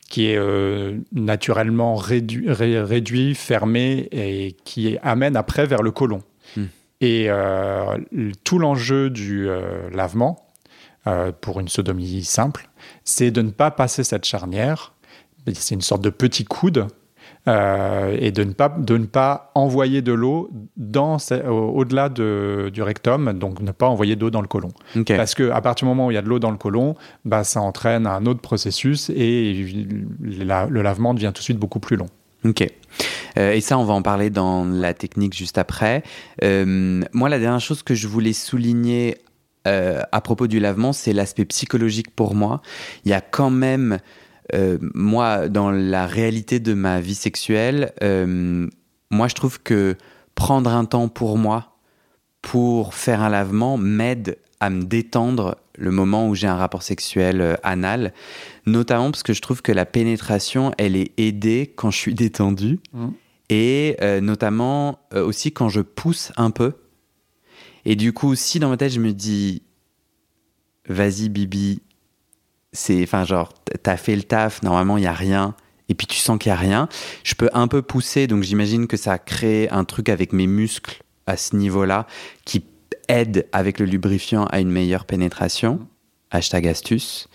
qui 0.09 0.31
est 0.31 0.39
euh, 0.39 0.99
naturellement 1.11 1.97
réduit, 1.97 3.35
fermé 3.35 4.09
et 4.13 4.57
qui 4.63 4.99
amène 5.03 5.35
après 5.35 5.67
vers 5.67 5.83
le 5.83 5.91
côlon. 5.91 6.23
Et 7.01 7.27
euh, 7.29 7.99
tout 8.45 8.59
l'enjeu 8.59 9.11
du 9.11 9.49
euh, 9.49 9.89
lavement, 9.91 10.45
pour 11.41 11.59
une 11.59 11.69
sodomie 11.69 12.23
simple, 12.23 12.69
c'est 13.03 13.31
de 13.31 13.41
ne 13.41 13.49
pas 13.49 13.71
passer 13.71 14.05
cette 14.05 14.27
charnière. 14.27 14.93
C'est 15.55 15.75
une 15.75 15.81
sorte 15.81 16.03
de 16.03 16.11
petit 16.11 16.45
coude 16.45 16.87
euh, 17.47 18.17
et 18.21 18.31
de 18.31 18.45
ne, 18.45 18.53
pas, 18.53 18.69
de 18.69 18.99
ne 18.99 19.07
pas 19.07 19.51
envoyer 19.55 20.03
de 20.03 20.13
l'eau 20.13 20.51
au-delà 20.77 22.09
du 22.11 22.83
rectum, 22.83 23.33
donc 23.33 23.61
ne 23.61 23.73
pas 23.73 23.87
envoyer 23.87 24.17
d'eau 24.17 24.31
dans 24.31 24.43
le 24.43 24.49
côlon. 24.49 24.69
Parce 25.17 25.35
qu'à 25.35 25.61
partir 25.63 25.87
du 25.87 25.89
moment 25.89 26.09
où 26.09 26.11
il 26.11 26.15
y 26.15 26.19
a 26.19 26.23
de 26.23 26.29
l'eau 26.29 26.39
dans 26.39 26.51
le 26.51 26.59
côlon, 26.59 26.95
bah, 27.25 27.45
ça 27.45 27.61
entraîne 27.61 28.07
un 28.07 28.27
autre 28.27 28.41
processus 28.41 29.11
et 29.11 29.67
le 30.21 30.83
lavement 30.83 31.15
devient 31.15 31.33
tout 31.35 31.41
de 31.41 31.45
suite 31.45 31.59
beaucoup 31.59 31.81
plus 31.81 31.97
long. 31.97 32.09
Ok. 32.49 32.67
Euh, 33.37 33.53
et 33.53 33.61
ça, 33.61 33.79
on 33.79 33.85
va 33.85 33.95
en 33.95 34.03
parler 34.03 34.31
dans 34.31 34.65
la 34.65 34.95
technique 34.95 35.35
juste 35.35 35.59
après. 35.59 36.03
Euh, 36.43 37.03
moi, 37.13 37.29
la 37.29 37.39
dernière 37.39 37.61
chose 37.61 37.83
que 37.83 37.95
je 37.95 38.09
voulais 38.09 38.33
souligner 38.33 39.19
à 39.65 40.23
propos 40.23 40.47
du 40.47 40.61
lavement, 40.61 40.95
c'est 40.95 41.13
l'aspect 41.13 41.45
psychologique 41.45 42.17
pour 42.17 42.35
moi. 42.35 42.63
Il 43.05 43.11
y 43.11 43.13
a 43.13 43.21
quand 43.21 43.51
même 43.51 43.99
euh, 44.55 44.79
moi, 44.95 45.49
dans 45.49 45.71
la 45.71 46.07
réalité 46.07 46.59
de 46.61 46.75
ma 46.75 47.01
vie 47.01 47.15
sexuelle, 47.15 47.93
euh, 48.03 48.67
moi, 49.11 49.29
je 49.29 49.35
trouve 49.35 49.61
que 49.61 49.97
prendre 50.35 50.71
un 50.71 50.85
temps 50.85 51.09
pour 51.09 51.37
moi, 51.37 51.77
pour 52.41 52.95
faire 52.95 53.23
un 53.23 53.29
lavement, 53.29 53.77
m'aide 53.77 54.39
à 54.61 54.71
me 54.71 54.85
détendre 54.85 55.57
le 55.79 55.91
moment 55.91 56.29
où 56.29 56.35
j'ai 56.35 56.47
un 56.47 56.57
rapport 56.57 56.83
sexuel 56.83 57.41
euh, 57.41 57.55
anal, 57.63 58.13
notamment 58.67 59.11
parce 59.11 59.23
que 59.23 59.33
je 59.33 59.41
trouve 59.41 59.63
que 59.63 59.73
la 59.73 59.87
pénétration, 59.87 60.73
elle 60.77 60.97
est 60.97 61.13
aidée 61.17 61.73
quand 61.77 61.91
je 61.91 61.99
suis 61.99 62.15
détendu, 62.15 62.81
mmh. 62.93 63.09
et 63.51 63.97
notamment 64.21 64.99
aussi 65.15 65.53
quand 65.53 65.69
je 65.69 65.81
pousse 65.81 66.33
un 66.37 66.51
peu. 66.51 66.75
Et 67.85 67.97
du 67.97 68.13
coup, 68.13 68.35
si 68.35 68.59
dans 68.59 68.69
ma 68.69 68.77
tête, 68.77 68.93
je 68.93 69.01
me 69.01 69.13
dis, 69.13 69.63
vas-y 70.89 71.31
Bibi, 71.31 71.81
c'est, 72.73 73.03
enfin, 73.03 73.25
genre, 73.25 73.55
t'as 73.83 73.97
fait 73.97 74.15
le 74.15 74.23
taf, 74.23 74.63
normalement, 74.63 74.99
il 74.99 75.03
n'y 75.03 75.07
a 75.07 75.15
rien, 75.15 75.55
et 75.89 75.95
puis 75.95 76.07
tu 76.07 76.19
sens 76.19 76.39
qu'il 76.39 76.53
n'y 76.53 76.57
a 76.57 76.61
rien. 76.61 76.89
Je 77.25 77.35
peux 77.35 77.49
un 77.55 77.69
peu 77.69 77.81
pousser, 77.81 78.27
donc 78.27 78.43
j'imagine 78.43 78.87
que 78.87 78.99
ça 78.99 79.19
crée 79.19 79.69
un 79.71 79.85
truc 79.85 80.11
avec 80.11 80.35
mes 80.35 80.47
muscles 80.47 81.03
à 81.27 81.37
ce 81.37 81.57
niveau-là 81.57 82.07
qui 82.45 82.65
aide 83.09 83.47
avec 83.53 83.79
le 83.79 83.87
lubrifiant 83.87 84.45
à 84.47 84.61
une 84.61 84.71
meilleure 84.71 85.05
pénétration. 85.05 85.81
Hashtag 86.31 86.67
astuce. 86.69 87.29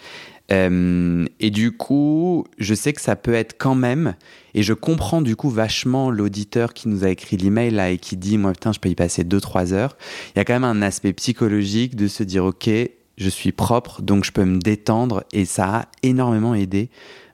Euh, 0.51 1.25
et 1.39 1.49
du 1.49 1.71
coup, 1.71 2.45
je 2.57 2.73
sais 2.73 2.93
que 2.93 3.01
ça 3.01 3.15
peut 3.15 3.33
être 3.33 3.55
quand 3.57 3.75
même, 3.75 4.15
et 4.53 4.61
je 4.61 4.73
comprends 4.73 5.21
du 5.21 5.35
coup 5.35 5.49
vachement 5.49 6.11
l'auditeur 6.11 6.73
qui 6.73 6.89
nous 6.89 7.05
a 7.05 7.09
écrit 7.09 7.37
l'email 7.37 7.71
là 7.71 7.91
et 7.91 7.97
qui 7.97 8.17
dit, 8.17 8.37
moi 8.37 8.51
putain, 8.51 8.73
je 8.73 8.79
peux 8.79 8.89
y 8.89 8.95
passer 8.95 9.23
2-3 9.23 9.73
heures. 9.73 9.97
Il 10.35 10.39
y 10.39 10.41
a 10.41 10.45
quand 10.45 10.53
même 10.53 10.63
un 10.63 10.81
aspect 10.81 11.13
psychologique 11.13 11.95
de 11.95 12.07
se 12.07 12.23
dire, 12.23 12.45
ok, 12.45 12.69
je 13.17 13.29
suis 13.29 13.51
propre, 13.51 14.01
donc 14.01 14.25
je 14.25 14.31
peux 14.31 14.45
me 14.45 14.59
détendre 14.59 15.23
et 15.31 15.45
ça 15.45 15.75
a 15.75 15.85
énormément 16.03 16.55
aidé 16.55 16.89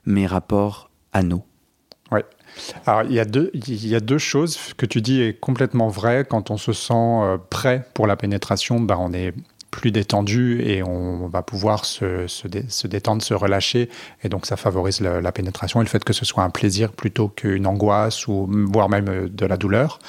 mes 0.06 0.26
rapports 0.26 0.90
anneaux. 1.12 1.44
Alors, 2.86 3.02
il 3.04 3.12
y, 3.12 3.20
a 3.20 3.24
deux, 3.24 3.50
il 3.54 3.86
y 3.86 3.94
a 3.94 4.00
deux 4.00 4.18
choses 4.18 4.58
que 4.76 4.86
tu 4.86 5.00
dis 5.00 5.22
est 5.22 5.38
complètement 5.38 5.88
vrai. 5.88 6.26
Quand 6.28 6.50
on 6.50 6.56
se 6.56 6.72
sent 6.72 6.94
euh, 6.94 7.38
prêt 7.50 7.86
pour 7.94 8.06
la 8.06 8.16
pénétration, 8.16 8.80
bah, 8.80 8.96
on 8.98 9.12
est 9.12 9.34
plus 9.70 9.92
détendu 9.92 10.62
et 10.62 10.82
on 10.82 11.28
va 11.28 11.42
pouvoir 11.42 11.84
se, 11.84 12.26
se, 12.26 12.86
détendre, 12.86 13.22
se 13.22 13.34
relâcher. 13.34 13.88
Et 14.24 14.28
donc, 14.28 14.46
ça 14.46 14.56
favorise 14.56 15.00
la 15.00 15.32
pénétration 15.32 15.80
et 15.80 15.84
le 15.84 15.88
fait 15.88 16.04
que 16.04 16.12
ce 16.12 16.24
soit 16.24 16.42
un 16.42 16.50
plaisir 16.50 16.92
plutôt 16.92 17.28
qu'une 17.28 17.66
angoisse 17.66 18.26
ou 18.26 18.48
voire 18.50 18.88
même 18.88 19.08
euh, 19.08 19.28
de 19.28 19.46
la 19.46 19.56
douleur. 19.56 20.00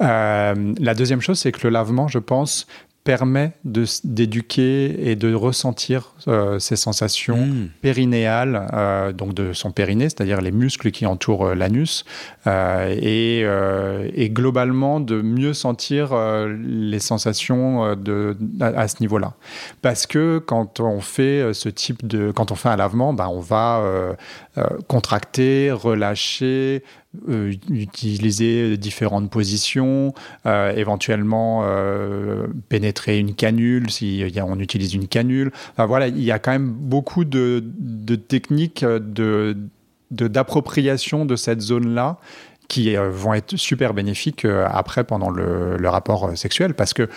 Euh, 0.00 0.74
la 0.78 0.94
deuxième 0.94 1.20
chose, 1.20 1.38
c'est 1.38 1.52
que 1.52 1.66
le 1.66 1.70
lavement, 1.70 2.08
je 2.08 2.18
pense, 2.18 2.66
permet 3.04 3.52
d'éduquer 3.64 5.10
et 5.10 5.16
de 5.16 5.34
ressentir 5.34 6.14
euh, 6.28 6.60
ces 6.60 6.76
sensations 6.76 7.46
hmm. 7.46 7.68
périnéales, 7.80 8.68
euh, 8.72 9.12
donc 9.12 9.34
de 9.34 9.52
son 9.52 9.72
périnée, 9.72 10.04
c'est-à-dire 10.04 10.40
les 10.40 10.52
muscles 10.52 10.92
qui 10.92 11.04
entourent 11.04 11.46
euh, 11.46 11.54
l'anus, 11.54 12.04
et, 12.46 13.40
et, 14.14 14.30
globalement 14.30 15.00
de 15.00 15.20
mieux 15.22 15.52
sentir 15.52 16.12
les 16.48 16.98
sensations 16.98 17.94
de, 17.94 18.36
à, 18.60 18.88
ce 18.88 18.96
niveau-là. 19.00 19.34
Parce 19.80 20.06
que 20.06 20.38
quand 20.38 20.80
on 20.80 21.00
fait 21.00 21.52
ce 21.52 21.68
type 21.68 22.04
de, 22.06 22.32
quand 22.32 22.50
on 22.50 22.56
fait 22.56 22.68
un 22.68 22.76
lavement, 22.76 23.12
ben 23.12 23.28
on 23.28 23.40
va 23.40 24.16
contracter, 24.88 25.70
relâcher, 25.70 26.82
euh, 27.28 27.52
utiliser 27.68 28.78
différentes 28.78 29.28
positions, 29.28 30.14
euh, 30.46 30.74
éventuellement 30.74 31.60
euh, 31.62 32.46
pénétrer 32.70 33.18
une 33.18 33.34
canule 33.34 33.90
si 33.90 34.24
on 34.42 34.58
utilise 34.58 34.94
une 34.94 35.06
canule. 35.08 35.52
Voilà, 35.76 36.08
il 36.08 36.22
y 36.22 36.32
a 36.32 36.38
quand 36.38 36.52
même 36.52 36.70
beaucoup 36.70 37.26
de, 37.26 37.62
de 37.78 38.16
techniques 38.16 38.82
de 38.84 39.56
d'appropriation 40.10 41.26
de, 41.26 41.36
cette 41.36 41.60
zone-là 41.60 42.18
qui 42.68 42.96
vont 42.96 43.34
être 43.34 43.56
super 43.56 43.92
bénéfiques 43.92 44.44
après 44.44 45.04
pendant 45.04 45.30
le, 45.30 45.76
le 45.76 45.88
rapport 45.88 46.36
sexuel 46.36 46.74
parce 46.74 46.92
que 46.92 47.08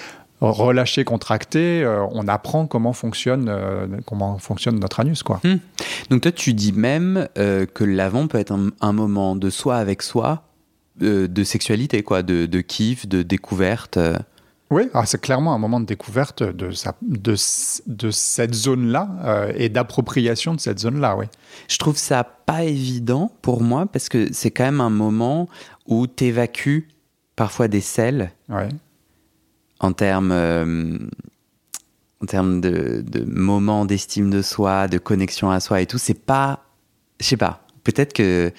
relâché, 0.42 1.04
contracté, 1.04 1.84
euh, 1.84 2.06
on 2.12 2.28
apprend 2.28 2.68
comment 2.68 2.94
fonctionne, 2.94 3.48
euh, 3.50 3.88
comment 4.06 4.38
fonctionne 4.38 4.80
notre 4.80 5.00
anus. 5.00 5.24
Quoi. 5.24 5.40
Hmm. 5.44 5.58
Donc 6.10 6.22
toi, 6.22 6.32
tu 6.32 6.54
dis 6.54 6.74
même 6.74 7.28
euh, 7.38 7.66
que 7.66 7.84
l'avant 7.84 8.28
peut 8.28 8.38
être 8.38 8.54
un, 8.82 8.94
moment 8.94 9.36
de 9.36 9.50
soi 9.50 9.78
avec 9.78 10.02
soi, 10.02 10.44
de 11.00 11.44
sexualité, 11.44 12.04
quoi, 12.04 12.24
de, 12.24 12.46
de 12.46 12.62
kiff, 12.62 13.08
de 13.08 13.22
découverte. 13.22 14.00
Oui, 14.72 14.90
ah, 14.94 15.06
c'est 15.06 15.20
clairement 15.20 15.54
un 15.54 15.58
moment 15.58 15.82
de 15.82 15.86
découverte 15.86 16.42
de, 16.42 16.70
de, 17.02 17.36
de 17.88 18.12
cette 18.12 18.54
zone-là 18.54 19.50
et 19.56 19.68
d'appropriation 19.68 20.54
de 20.54 20.60
cette 20.62 20.80
zone-là, 20.80 21.18
oui. 21.18 21.26
Je 21.68 21.78
trouve 21.78 21.98
ça 21.98 22.24
pas 22.24 22.64
évident 22.64 23.32
pour 23.42 23.62
moi 23.62 23.86
parce 23.86 24.08
que 24.08 24.32
c'est 24.32 24.52
quand 24.52 24.64
même 24.64 24.82
un 24.82 24.90
moment 24.90 25.50
où 25.86 26.08
tu 26.08 26.26
évacues 26.26 26.88
parfois 27.36 27.68
des 27.68 27.82
selles. 27.82 28.32
Ouais 28.48 28.70
en 29.80 29.94
termes, 29.94 30.32
euh, 30.32 30.98
en 32.22 32.26
termes 32.26 32.62
de, 32.62 33.04
de 33.06 33.24
moments 33.26 33.86
d'estime 33.86 34.30
de 34.30 34.42
soi, 34.42 34.88
de 34.88 34.98
connexion 34.98 35.52
à 35.52 35.60
soi 35.60 35.82
et 35.82 35.86
tout, 35.86 35.98
c'est 35.98 36.20
pas. 36.20 36.66
Je 37.20 37.26
sais 37.26 37.38
pas. 37.38 37.66
Peut-être 37.84 38.14
que. 38.14 38.52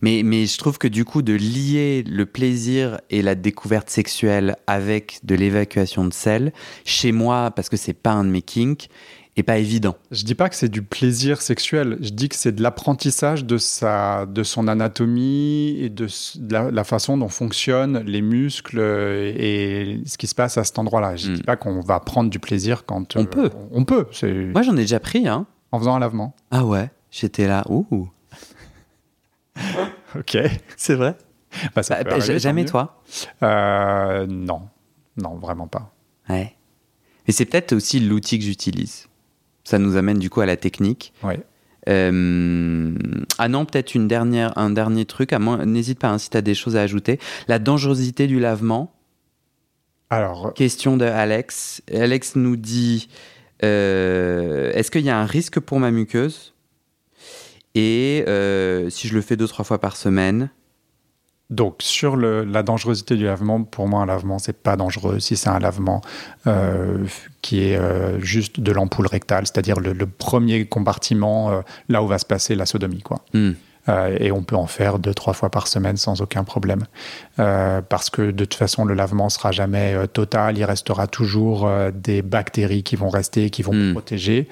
Mais, 0.00 0.22
mais 0.22 0.44
je 0.44 0.58
trouve 0.58 0.76
que 0.76 0.88
du 0.88 1.06
coup, 1.06 1.22
de 1.22 1.32
lier 1.32 2.02
le 2.02 2.26
plaisir 2.26 3.00
et 3.08 3.22
la 3.22 3.34
découverte 3.34 3.88
sexuelle 3.88 4.56
avec 4.66 5.20
de 5.22 5.34
l'évacuation 5.34 6.04
de 6.04 6.12
sel, 6.12 6.52
chez 6.84 7.10
moi, 7.10 7.50
parce 7.52 7.70
que 7.70 7.78
c'est 7.78 7.94
pas 7.94 8.12
un 8.12 8.24
de 8.24 8.28
mes 8.28 8.42
kinks, 8.42 8.90
et 9.36 9.42
pas 9.42 9.58
évident. 9.58 9.96
Je 10.10 10.24
dis 10.24 10.34
pas 10.34 10.48
que 10.48 10.54
c'est 10.54 10.68
du 10.68 10.82
plaisir 10.82 11.42
sexuel, 11.42 11.98
je 12.00 12.10
dis 12.10 12.28
que 12.28 12.36
c'est 12.36 12.52
de 12.52 12.62
l'apprentissage 12.62 13.44
de 13.44 13.58
sa, 13.58 14.26
de 14.26 14.42
son 14.42 14.68
anatomie 14.68 15.76
et 15.80 15.88
de 15.88 16.06
la, 16.50 16.84
façon 16.84 17.16
dont 17.16 17.28
fonctionnent 17.28 17.98
les 18.00 18.22
muscles 18.22 18.80
et 18.80 20.00
ce 20.06 20.18
qui 20.18 20.26
se 20.26 20.34
passe 20.34 20.56
à 20.58 20.64
cet 20.64 20.78
endroit-là. 20.78 21.16
Je 21.16 21.32
dis 21.32 21.40
hmm. 21.40 21.44
pas 21.44 21.56
qu'on 21.56 21.80
va 21.80 21.98
prendre 22.00 22.30
du 22.30 22.38
plaisir 22.38 22.84
quand 22.84 23.16
on 23.16 23.22
euh, 23.22 23.24
peut. 23.24 23.50
On, 23.72 23.84
peut. 23.84 24.06
Moi, 24.22 24.62
j'en 24.62 24.74
ai 24.76 24.82
déjà 24.82 25.00
pris, 25.00 25.26
hein. 25.26 25.46
En 25.72 25.80
faisant 25.80 25.96
un 25.96 25.98
lavement. 25.98 26.36
Ah 26.52 26.64
ouais, 26.64 26.90
j'étais 27.10 27.48
là. 27.48 27.64
Ouh. 27.68 28.08
ok, 30.16 30.38
c'est 30.76 30.94
vrai? 30.94 31.16
Bah, 31.74 31.82
bah, 31.88 32.20
jamais 32.20 32.64
toi? 32.64 33.00
Euh, 33.42 34.26
non, 34.28 34.68
non, 35.16 35.36
vraiment 35.36 35.66
pas. 35.66 35.92
Ouais. 36.28 36.54
Mais 37.26 37.32
c'est 37.32 37.44
peut-être 37.44 37.72
aussi 37.72 38.00
l'outil 38.00 38.38
que 38.38 38.44
j'utilise. 38.44 39.08
Ça 39.64 39.78
nous 39.78 39.96
amène 39.96 40.18
du 40.18 40.30
coup 40.30 40.40
à 40.40 40.46
la 40.46 40.56
technique. 40.56 41.12
Euh, 41.88 42.94
ah 43.38 43.48
non, 43.48 43.64
peut-être 43.64 43.94
une 43.94 44.08
dernière, 44.08 44.56
un 44.56 44.70
dernier 44.70 45.04
truc. 45.04 45.32
N'hésite 45.32 45.98
pas 45.98 46.10
hein, 46.10 46.18
si 46.18 46.30
tu 46.30 46.36
as 46.36 46.42
des 46.42 46.54
choses 46.54 46.76
à 46.76 46.82
ajouter. 46.82 47.18
La 47.48 47.58
dangerosité 47.58 48.26
du 48.26 48.40
lavement. 48.40 48.92
Alors. 50.10 50.54
Question 50.54 50.96
de 50.96 51.04
Alex. 51.04 51.82
Alex 51.92 52.36
nous 52.36 52.56
dit 52.56 53.08
euh, 53.62 54.72
Est-ce 54.72 54.90
qu'il 54.90 55.02
y 55.02 55.10
a 55.10 55.18
un 55.18 55.26
risque 55.26 55.60
pour 55.60 55.80
ma 55.80 55.90
muqueuse? 55.90 56.54
Et 57.74 58.24
euh, 58.28 58.88
si 58.88 59.08
je 59.08 59.14
le 59.14 59.20
fais 59.20 59.36
deux, 59.36 59.48
trois 59.48 59.64
fois 59.64 59.80
par 59.80 59.96
semaine 59.96 60.50
donc 61.54 61.76
sur 61.78 62.16
la 62.16 62.62
dangerosité 62.62 63.16
du 63.16 63.24
lavement, 63.24 63.62
pour 63.62 63.88
moi 63.88 64.02
un 64.02 64.06
lavement 64.06 64.38
c'est 64.38 64.56
pas 64.56 64.76
dangereux 64.76 65.20
si 65.20 65.36
c'est 65.36 65.48
un 65.48 65.58
lavement 65.58 66.02
euh, 66.46 67.04
qui 67.42 67.64
est 67.64 67.76
euh, 67.76 68.20
juste 68.20 68.60
de 68.60 68.72
l'ampoule 68.72 69.06
rectale, 69.06 69.46
c'est-à-dire 69.46 69.80
le, 69.80 69.94
premier 70.06 70.66
compartiment 70.66 71.50
euh, 71.50 71.60
là 71.88 72.02
où 72.02 72.06
va 72.06 72.18
se 72.18 72.26
passer 72.26 72.54
la 72.54 72.66
sodomie 72.66 73.02
quoi. 73.02 73.20
Hmm. 73.32 73.52
et 74.18 74.32
on 74.32 74.42
peut 74.42 74.56
en 74.56 74.66
faire 74.66 74.98
deux 74.98 75.14
trois 75.14 75.34
fois 75.34 75.50
par 75.50 75.68
semaine 75.68 75.96
sans 75.96 76.20
aucun 76.22 76.44
problème 76.44 76.84
parce 77.36 78.10
que 78.10 78.30
de 78.30 78.44
toute 78.44 78.54
façon 78.54 78.84
le 78.84 78.94
lavement 78.94 79.28
sera 79.28 79.52
jamais 79.52 79.96
total, 80.08 80.58
il 80.58 80.64
restera 80.64 81.06
toujours 81.06 81.68
des 81.92 82.22
bactéries 82.22 82.82
qui 82.82 82.96
vont 82.96 83.10
rester, 83.10 83.50
qui 83.50 83.62
vont 83.62 83.74
hmm. 83.74 83.92
protéger. 83.92 84.48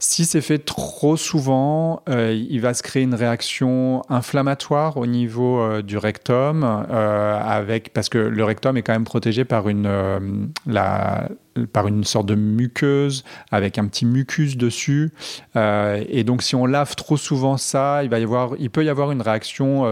Si 0.00 0.24
c'est 0.24 0.42
fait 0.42 0.58
trop 0.58 1.16
souvent, 1.16 2.02
euh, 2.08 2.32
il 2.32 2.60
va 2.60 2.72
se 2.72 2.84
créer 2.84 3.02
une 3.02 3.16
réaction 3.16 4.02
inflammatoire 4.08 4.96
au 4.96 5.06
niveau 5.06 5.60
euh, 5.60 5.82
du 5.82 5.98
rectum, 5.98 6.62
euh, 6.64 7.40
avec, 7.40 7.92
parce 7.92 8.08
que 8.08 8.18
le 8.18 8.44
rectum 8.44 8.76
est 8.76 8.82
quand 8.82 8.92
même 8.92 9.02
protégé 9.02 9.44
par 9.44 9.68
une, 9.68 10.52
la, 10.66 11.28
par 11.72 11.88
une 11.88 12.04
sorte 12.04 12.26
de 12.26 12.36
muqueuse 12.36 13.24
avec 13.50 13.76
un 13.76 13.88
petit 13.88 14.06
mucus 14.06 14.56
dessus. 14.56 15.10
et 15.56 16.22
donc, 16.22 16.42
si 16.42 16.54
on 16.54 16.66
lave 16.66 16.94
trop 16.94 17.16
souvent 17.16 17.56
ça, 17.56 18.04
il, 18.04 18.10
va 18.10 18.20
y 18.20 18.22
avoir, 18.22 18.52
il 18.60 18.70
peut 18.70 18.84
y 18.84 18.88
avoir 18.88 19.10
une 19.10 19.22
réaction 19.22 19.84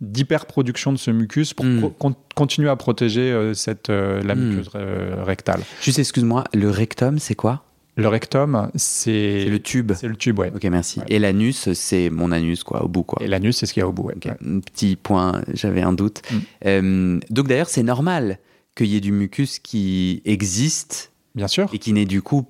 d'hyperproduction 0.00 0.92
de 0.92 0.98
ce 0.98 1.10
mucus 1.10 1.54
pour 1.54 1.66
hmm. 1.66 1.90
continuer 2.36 2.70
à 2.70 2.76
protéger 2.76 3.52
cette, 3.54 3.88
la 3.88 4.34
hmm. 4.34 4.38
muqueuse 4.38 4.70
rectale. 5.24 5.62
Juste, 5.82 5.98
excuse-moi, 5.98 6.44
le 6.54 6.70
rectum, 6.70 7.18
c'est 7.18 7.34
quoi? 7.34 7.64
Le 7.96 8.08
rectum, 8.08 8.70
c'est. 8.74 9.44
le 9.44 9.58
tube. 9.60 9.92
C'est 9.94 10.08
le 10.08 10.16
tube, 10.16 10.38
ouais. 10.38 10.52
Ok, 10.54 10.64
merci. 10.64 11.00
Et 11.08 11.18
l'anus, 11.18 11.72
c'est 11.72 12.10
mon 12.10 12.32
anus, 12.32 12.64
quoi, 12.64 12.84
au 12.84 12.88
bout, 12.88 13.02
quoi. 13.02 13.22
Et 13.22 13.28
l'anus, 13.28 13.56
c'est 13.56 13.66
ce 13.66 13.74
qu'il 13.74 13.80
y 13.80 13.84
a 13.84 13.88
au 13.88 13.92
bout, 13.92 14.04
ouais. 14.04 14.14
Un 14.26 14.60
petit 14.60 14.96
point, 14.96 15.42
j'avais 15.52 15.82
un 15.82 15.92
doute. 15.92 16.22
Mm. 16.30 16.38
Euh, 16.66 17.20
donc 17.30 17.48
d'ailleurs, 17.48 17.68
c'est 17.68 17.82
normal 17.82 18.38
qu'il 18.74 18.86
y 18.86 18.96
ait 18.96 19.00
du 19.00 19.12
mucus 19.12 19.58
qui 19.58 20.22
existe. 20.24 21.12
Bien 21.34 21.48
sûr. 21.48 21.68
Et 21.72 21.78
qui 21.78 21.92
n'est 21.92 22.06
du 22.06 22.22
coup 22.22 22.46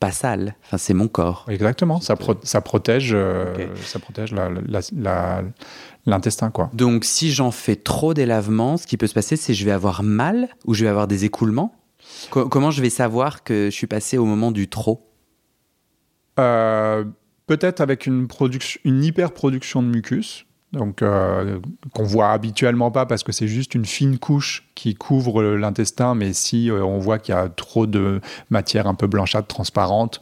pas 0.00 0.12
sale. 0.12 0.54
Enfin, 0.64 0.78
c'est 0.78 0.94
mon 0.94 1.08
corps. 1.08 1.44
Exactement. 1.48 2.00
Ça, 2.00 2.16
ça 2.42 2.60
protège, 2.60 3.10
euh, 3.12 3.66
ça 3.84 3.98
protège 3.98 4.34
l'intestin, 6.06 6.50
quoi. 6.50 6.70
Donc, 6.72 7.04
si 7.04 7.32
j'en 7.32 7.50
fais 7.50 7.76
trop 7.76 8.14
des 8.14 8.26
lavements, 8.26 8.76
ce 8.76 8.86
qui 8.86 8.96
peut 8.96 9.06
se 9.06 9.14
passer, 9.14 9.36
c'est 9.36 9.52
que 9.52 9.58
je 9.58 9.64
vais 9.64 9.72
avoir 9.72 10.02
mal 10.02 10.48
ou 10.66 10.74
je 10.74 10.84
vais 10.84 10.90
avoir 10.90 11.08
des 11.08 11.24
écoulements 11.24 11.74
comment 12.30 12.70
je 12.70 12.82
vais 12.82 12.90
savoir 12.90 13.42
que 13.42 13.66
je 13.66 13.74
suis 13.74 13.86
passé 13.86 14.18
au 14.18 14.24
moment 14.24 14.50
du 14.50 14.68
trop? 14.68 15.08
Euh, 16.38 17.04
Peut-être 17.46 17.80
avec 17.80 18.04
une, 18.06 18.28
une 18.84 19.02
hyper-production 19.02 19.82
de 19.82 19.88
mucus, 19.88 20.44
donc 20.74 21.00
euh, 21.00 21.60
qu'on 21.94 22.02
voit 22.02 22.32
habituellement 22.32 22.90
pas 22.90 23.06
parce 23.06 23.22
que 23.22 23.32
c'est 23.32 23.48
juste 23.48 23.74
une 23.74 23.86
fine 23.86 24.18
couche 24.18 24.68
qui 24.74 24.94
couvre 24.94 25.42
l'intestin, 25.42 26.14
mais 26.14 26.34
si 26.34 26.70
euh, 26.70 26.84
on 26.84 26.98
voit 26.98 27.18
qu'il 27.18 27.34
y 27.34 27.38
a 27.38 27.48
trop 27.48 27.86
de 27.86 28.20
matière 28.50 28.86
un 28.86 28.94
peu 28.94 29.06
blanchâtre, 29.06 29.48
transparente, 29.48 30.20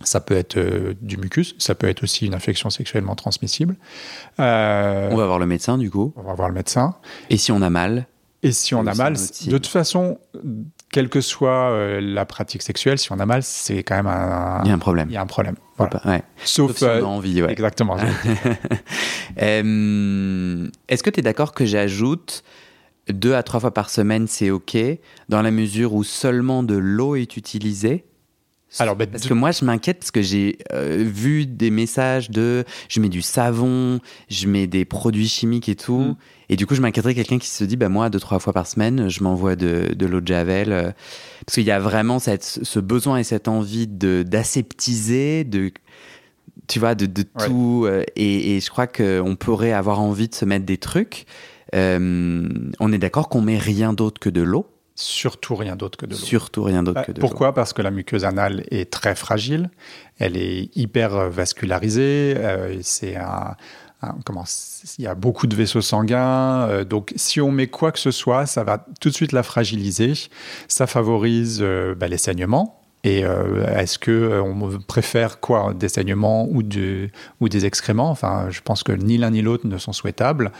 ça 0.00 0.20
peut 0.20 0.36
être 0.36 0.58
du 1.02 1.18
mucus, 1.18 1.54
ça 1.58 1.74
peut 1.74 1.86
être 1.86 2.02
aussi 2.02 2.24
une 2.24 2.34
infection 2.34 2.70
sexuellement 2.70 3.14
transmissible. 3.14 3.76
on 4.38 4.42
va 4.42 5.26
voir 5.26 5.38
le 5.38 5.46
médecin 5.46 5.76
du 5.76 5.90
coup. 5.90 6.14
On 6.16 6.22
va 6.22 6.32
voir 6.32 6.48
le 6.48 6.54
médecin. 6.54 6.94
Et 7.28 7.36
si 7.36 7.52
on 7.52 7.60
a 7.60 7.68
mal? 7.68 8.06
Et 8.42 8.52
si 8.52 8.74
on 8.74 8.86
a 8.86 8.94
mal, 8.94 9.14
de 9.14 9.58
toute 9.58 9.66
façon, 9.66 10.18
quelle 10.90 11.08
que 11.08 11.20
soit 11.20 11.70
euh, 11.70 12.00
la 12.00 12.24
pratique 12.24 12.62
sexuelle, 12.62 12.98
si 12.98 13.12
on 13.12 13.18
a 13.18 13.26
mal, 13.26 13.42
c'est 13.42 13.82
quand 13.82 13.96
même 13.96 14.06
un. 14.06 14.62
Il 14.64 14.68
y 14.68 14.70
a 14.70 14.74
un 14.74 14.78
problème. 14.78 15.08
Il 15.10 15.14
y 15.14 15.16
a 15.16 15.22
un 15.22 15.26
problème. 15.26 15.56
Sauf, 16.44 16.76
si 16.76 16.84
on 16.84 16.88
a 16.88 16.90
euh, 16.90 17.02
envie, 17.02 17.42
ouais. 17.42 17.52
Exactement. 17.52 17.96
Euh, 19.40 20.66
est-ce 20.88 21.02
que 21.02 21.10
tu 21.10 21.20
es 21.20 21.22
d'accord 21.22 21.52
que 21.52 21.64
j'ajoute 21.64 22.42
deux 23.08 23.34
à 23.34 23.44
trois 23.44 23.60
fois 23.60 23.72
par 23.72 23.88
semaine, 23.88 24.26
c'est 24.26 24.50
OK, 24.50 24.76
dans 25.28 25.42
la 25.42 25.52
mesure 25.52 25.94
où 25.94 26.02
seulement 26.02 26.64
de 26.64 26.74
l'eau 26.74 27.14
est 27.14 27.36
utilisée? 27.36 28.07
Alors, 28.78 28.96
bah, 28.96 29.06
parce 29.06 29.26
que 29.26 29.34
moi, 29.34 29.50
je 29.50 29.64
m'inquiète 29.64 29.98
parce 29.98 30.10
que 30.10 30.20
j'ai 30.20 30.58
euh, 30.72 31.02
vu 31.06 31.46
des 31.46 31.70
messages 31.70 32.30
de 32.30 32.64
je 32.88 33.00
mets 33.00 33.08
du 33.08 33.22
savon, 33.22 34.00
je 34.28 34.46
mets 34.46 34.66
des 34.66 34.84
produits 34.84 35.28
chimiques 35.28 35.68
et 35.68 35.74
tout. 35.74 35.98
Mm. 35.98 36.16
Et 36.50 36.56
du 36.56 36.66
coup, 36.66 36.74
je 36.74 36.82
m'inquiéterais 36.82 37.14
quelqu'un 37.14 37.38
qui 37.38 37.48
se 37.48 37.64
dit 37.64 37.76
bah, 37.76 37.88
moi, 37.88 38.10
deux, 38.10 38.20
trois 38.20 38.38
fois 38.38 38.52
par 38.52 38.66
semaine, 38.66 39.08
je 39.08 39.22
m'envoie 39.22 39.56
de, 39.56 39.94
de 39.94 40.06
l'eau 40.06 40.20
de 40.20 40.26
Javel. 40.26 40.72
Euh, 40.72 40.90
parce 41.46 41.54
qu'il 41.54 41.64
y 41.64 41.70
a 41.70 41.80
vraiment 41.80 42.18
cette, 42.18 42.44
ce 42.44 42.78
besoin 42.78 43.18
et 43.18 43.24
cette 43.24 43.48
envie 43.48 43.86
d'aseptiser, 43.86 45.44
de, 45.44 45.72
tu 46.66 46.78
vois, 46.78 46.94
de, 46.94 47.06
de 47.06 47.22
tout. 47.22 47.84
Euh, 47.86 48.04
et, 48.16 48.56
et, 48.56 48.60
je 48.60 48.70
crois 48.70 48.86
qu'on 48.86 49.36
pourrait 49.36 49.72
avoir 49.72 50.00
envie 50.00 50.28
de 50.28 50.34
se 50.34 50.44
mettre 50.44 50.66
des 50.66 50.78
trucs. 50.78 51.24
on 51.72 52.92
est 52.92 52.98
d'accord 52.98 53.30
qu'on 53.30 53.40
met 53.40 53.58
rien 53.58 53.94
d'autre 53.94 54.20
que 54.20 54.30
de 54.30 54.42
l'eau 54.42 54.66
Surtout 55.00 55.54
rien 55.54 55.76
d'autre 55.76 55.96
que 55.96 56.06
de 56.06 56.10
l'eau. 56.10 56.16
Surtout 56.16 56.64
rien 56.64 56.82
d'autre 56.82 56.96
bah, 57.00 57.04
que 57.04 57.12
de 57.12 57.20
l'eau. 57.20 57.28
Pourquoi? 57.28 57.54
Parce 57.54 57.72
que 57.72 57.82
la 57.82 57.92
muqueuse 57.92 58.24
anale 58.24 58.64
est 58.72 58.90
très 58.90 59.14
fragile, 59.14 59.70
elle 60.18 60.36
est 60.36 60.76
hyper 60.76 61.30
vascularisée, 61.30 62.34
euh, 62.36 62.80
c'est 62.82 63.14
un, 63.14 63.54
comment 64.24 64.44
il 64.98 65.04
y 65.04 65.06
a 65.06 65.14
beaucoup 65.14 65.46
de 65.46 65.54
vaisseaux 65.54 65.82
sanguins, 65.82 66.66
euh, 66.68 66.84
donc 66.84 67.12
si 67.14 67.40
on 67.40 67.52
met 67.52 67.68
quoi 67.68 67.92
que 67.92 68.00
ce 68.00 68.10
soit, 68.10 68.46
ça 68.46 68.64
va 68.64 68.84
tout 69.00 69.08
de 69.08 69.14
suite 69.14 69.30
la 69.30 69.44
fragiliser. 69.44 70.14
Ça 70.66 70.88
favorise 70.88 71.58
euh, 71.62 71.94
bah, 71.94 72.08
les 72.08 72.18
saignements, 72.18 72.77
et 73.04 73.24
euh, 73.24 73.64
est-ce 73.76 73.98
que 73.98 74.10
euh, 74.10 74.42
on 74.42 74.80
préfère 74.80 75.40
quoi, 75.40 75.72
des 75.74 75.88
saignements 75.88 76.48
ou, 76.50 76.62
des 76.62 77.10
excréments? 77.64 78.10
Enfin, 78.10 78.48
je 78.50 78.60
pense 78.60 78.82
que 78.82 78.92
ni 78.92 79.18
l'un 79.18 79.30
ni 79.30 79.42
l'autre 79.42 79.66
ne 79.66 79.78
sont 79.78 79.92
souhaitables 79.92 80.50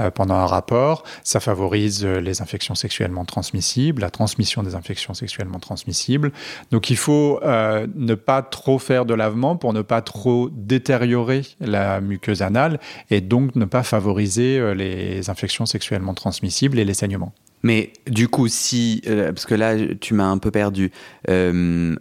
euh, 0.00 0.10
pendant 0.10 0.34
un 0.34 0.46
rapport. 0.46 1.04
Ça 1.22 1.40
favorise 1.40 2.04
les 2.04 2.40
infections 2.40 2.74
sexuellement 2.74 3.24
transmissibles, 3.24 4.00
la 4.02 4.10
transmission 4.10 4.62
des 4.62 4.74
infections 4.74 5.14
sexuellement 5.14 5.58
transmissibles. 5.58 6.32
Donc, 6.70 6.90
il 6.90 6.96
faut 6.96 7.40
ne 7.42 8.14
pas 8.14 8.42
trop 8.42 8.78
faire 8.78 9.04
de 9.04 9.14
lavement 9.14 9.56
pour 9.56 9.72
ne 9.72 9.82
pas 9.82 10.02
trop 10.02 10.48
détériorer 10.50 11.42
la 11.60 12.00
muqueuse 12.00 12.42
anale 12.42 12.80
et 13.10 13.20
donc 13.20 13.54
ne 13.56 13.64
pas 13.64 13.82
favoriser 13.82 14.74
les 14.74 15.28
infections 15.30 15.66
sexuellement 15.66 16.14
transmissibles 16.14 16.78
et 16.78 16.84
les 16.84 16.94
saignements. 16.94 17.32
Mais 17.62 17.92
du 18.06 18.28
coup, 18.28 18.48
si. 18.48 19.02
Euh, 19.06 19.32
parce 19.32 19.46
que 19.46 19.54
là, 19.54 19.74
tu 20.00 20.14
m'as 20.14 20.26
un 20.26 20.38
peu 20.38 20.50
perdu. 20.50 20.90
Euh, 21.28 21.94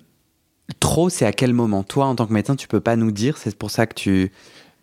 trop, 0.79 1.09
c'est 1.09 1.25
à 1.25 1.31
quel 1.31 1.53
moment? 1.53 1.83
Toi, 1.83 2.05
en 2.05 2.15
tant 2.15 2.25
que 2.25 2.33
médecin, 2.33 2.55
tu 2.55 2.67
peux 2.67 2.81
pas 2.81 2.95
nous 2.95 3.11
dire, 3.11 3.37
c'est 3.37 3.55
pour 3.55 3.71
ça 3.71 3.85
que 3.85 3.93
tu. 3.93 4.31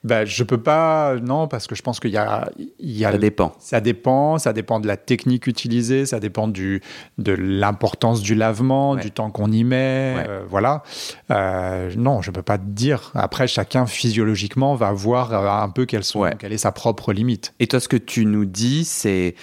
Ben, 0.04 0.24
je 0.24 0.44
peux 0.44 0.62
pas, 0.62 1.16
non, 1.16 1.48
parce 1.48 1.66
que 1.66 1.74
je 1.74 1.82
pense 1.82 1.98
qu'il 1.98 2.12
y 2.12 2.16
a, 2.16 2.48
il 2.56 2.96
y 2.96 3.04
a. 3.04 3.10
Ça 3.10 3.18
dépend. 3.18 3.56
Ça 3.58 3.80
dépend, 3.80 4.38
ça 4.38 4.52
dépend 4.52 4.78
de 4.78 4.86
la 4.86 4.96
technique 4.96 5.48
utilisée, 5.48 6.06
ça 6.06 6.20
dépend 6.20 6.46
du, 6.46 6.80
de 7.18 7.32
l'importance 7.32 8.22
du 8.22 8.36
lavement, 8.36 8.94
du 8.94 9.10
temps 9.10 9.32
qu'on 9.32 9.50
y 9.50 9.64
met, 9.64 10.24
euh, 10.28 10.44
voilà. 10.48 10.84
non, 11.96 12.22
je 12.22 12.30
peux 12.30 12.42
pas 12.42 12.58
te 12.58 12.66
dire. 12.66 13.10
Après, 13.16 13.48
chacun 13.48 13.86
physiologiquement 13.86 14.76
va 14.76 14.92
voir 14.92 15.34
un 15.60 15.68
peu 15.68 15.84
quelles 15.84 16.04
sont, 16.04 16.30
quelle 16.38 16.52
est 16.52 16.58
sa 16.58 16.70
propre 16.70 17.12
limite. 17.12 17.52
Et 17.58 17.66
toi, 17.66 17.80
ce 17.80 17.88
que 17.88 17.96
tu 17.96 18.24
nous 18.24 18.44
dis, 18.44 18.84
c'est 18.84 19.34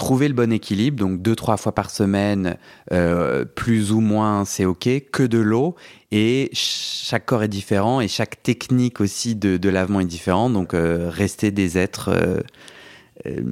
trouver 0.00 0.28
le 0.28 0.34
bon 0.34 0.50
équilibre, 0.50 0.98
donc 0.98 1.20
deux, 1.20 1.36
trois 1.36 1.58
fois 1.58 1.72
par 1.72 1.90
semaine, 1.90 2.56
euh, 2.90 3.44
plus 3.44 3.92
ou 3.92 4.00
moins, 4.00 4.46
c'est 4.46 4.64
OK, 4.64 4.88
que 5.12 5.22
de 5.22 5.36
l'eau. 5.36 5.76
Et 6.10 6.48
chaque 6.54 7.26
corps 7.26 7.42
est 7.42 7.48
différent 7.48 8.00
et 8.00 8.08
chaque 8.08 8.42
technique 8.42 9.02
aussi 9.02 9.36
de, 9.36 9.68
lavement 9.68 10.00
est 10.00 10.06
différente. 10.06 10.54
Donc, 10.54 10.72
euh, 10.72 11.10
restez 11.12 11.50
des 11.50 11.76
êtres 11.76 12.08
euh, 13.26 13.42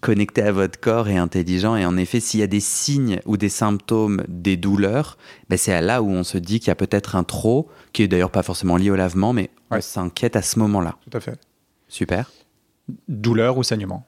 connectés 0.00 0.42
à 0.42 0.52
votre 0.52 0.78
corps 0.78 1.08
et 1.08 1.16
intelligents. 1.16 1.74
Et 1.74 1.84
en 1.84 1.96
effet, 1.96 2.20
s'il 2.20 2.38
y 2.38 2.44
a 2.44 2.46
des 2.46 2.60
signes 2.60 3.18
ou 3.26 3.36
des 3.36 3.48
symptômes 3.48 4.22
des 4.28 4.56
douleurs, 4.56 5.18
ben 5.50 5.58
c'est 5.58 5.80
là 5.82 6.00
où 6.00 6.10
on 6.10 6.22
se 6.22 6.38
dit 6.38 6.60
qu'il 6.60 6.68
y 6.68 6.70
a 6.70 6.76
peut-être 6.76 7.16
un 7.16 7.24
trop, 7.24 7.68
qui 7.92 8.04
est 8.04 8.08
d'ailleurs 8.08 8.30
pas 8.30 8.44
forcément 8.44 8.76
lié 8.76 8.92
au 8.92 8.96
lavement, 8.96 9.32
mais 9.32 9.50
on 9.72 9.80
s'inquiète 9.80 10.36
à 10.36 10.42
ce 10.42 10.60
moment-là. 10.60 10.94
Tout 11.10 11.16
à 11.16 11.20
fait. 11.20 11.40
Super. 11.88 12.30
Douleur 13.08 13.58
ou 13.58 13.64
saignement? 13.64 14.06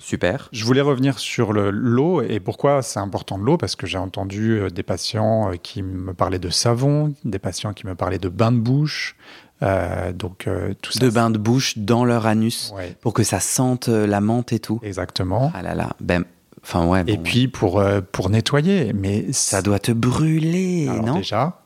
Super. 0.00 0.48
Je 0.50 0.64
voulais 0.64 0.80
revenir 0.80 1.18
sur 1.18 1.52
l'eau 1.52 2.22
et 2.22 2.40
pourquoi 2.40 2.82
c'est 2.82 2.98
important 2.98 3.38
de 3.38 3.44
l'eau 3.44 3.58
parce 3.58 3.76
que 3.76 3.86
j'ai 3.86 3.98
entendu 3.98 4.58
euh, 4.58 4.70
des 4.70 4.82
patients 4.82 5.52
euh, 5.52 5.56
qui 5.62 5.82
me 5.82 6.14
parlaient 6.14 6.38
de 6.38 6.48
savon, 6.48 7.14
des 7.24 7.38
patients 7.38 7.74
qui 7.74 7.86
me 7.86 7.94
parlaient 7.94 8.18
de 8.18 8.30
bain 8.30 8.50
de 8.50 8.58
bouche. 8.58 9.14
Euh, 9.62 10.12
donc 10.12 10.48
tout 10.80 10.92
ça. 10.92 10.98
De 11.00 11.10
bain 11.10 11.28
de 11.28 11.36
bouche 11.36 11.76
dans 11.76 12.06
leur 12.06 12.26
anus 12.26 12.72
pour 13.02 13.12
que 13.12 13.22
ça 13.22 13.40
sente 13.40 13.88
la 13.88 14.22
menthe 14.22 14.54
et 14.54 14.58
tout. 14.58 14.80
Exactement. 14.82 15.52
Ah 15.54 15.60
là 15.60 15.74
là. 15.74 15.90
Ben, 16.00 16.24
enfin 16.62 16.86
ouais. 16.86 17.04
et 17.06 17.18
puis 17.18 17.46
pour 17.46 17.84
pour 18.10 18.30
nettoyer, 18.30 18.94
mais 18.94 19.30
ça 19.32 19.60
doit 19.60 19.78
te 19.78 19.92
brûler, 19.92 20.86
non? 20.86 21.16
Déjà. 21.16 21.59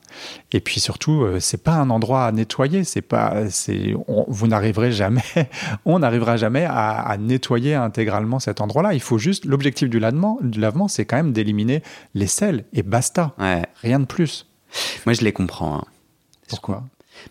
Et 0.52 0.60
puis 0.60 0.80
surtout, 0.80 1.22
euh, 1.22 1.40
c'est 1.40 1.62
pas 1.62 1.74
un 1.74 1.90
endroit 1.90 2.26
à 2.26 2.32
nettoyer. 2.32 2.84
C'est 2.84 3.02
pas, 3.02 3.50
c'est, 3.50 3.94
vous 4.28 4.46
n'arriverez 4.46 4.92
jamais, 4.92 5.22
on 5.84 6.00
n'arrivera 6.00 6.36
jamais 6.36 6.66
à, 6.68 7.16
nettoyer 7.18 7.74
intégralement 7.74 8.38
cet 8.38 8.60
endroit-là. 8.60 8.94
Il 8.94 9.00
faut 9.00 9.18
juste, 9.18 9.44
l'objectif 9.44 9.88
du 9.88 9.98
lavement, 9.98 10.38
du 10.42 10.60
lavement, 10.60 10.88
c'est 10.88 11.04
quand 11.04 11.16
même 11.16 11.32
d'éliminer 11.32 11.82
les 12.14 12.26
sels 12.26 12.64
et 12.72 12.82
basta. 12.82 13.34
Rien 13.82 14.00
de 14.00 14.06
plus. 14.06 14.46
Moi, 15.06 15.14
je 15.14 15.22
les 15.22 15.32
comprends. 15.32 15.76
Hein. 15.76 15.84
Pourquoi? 16.48 16.84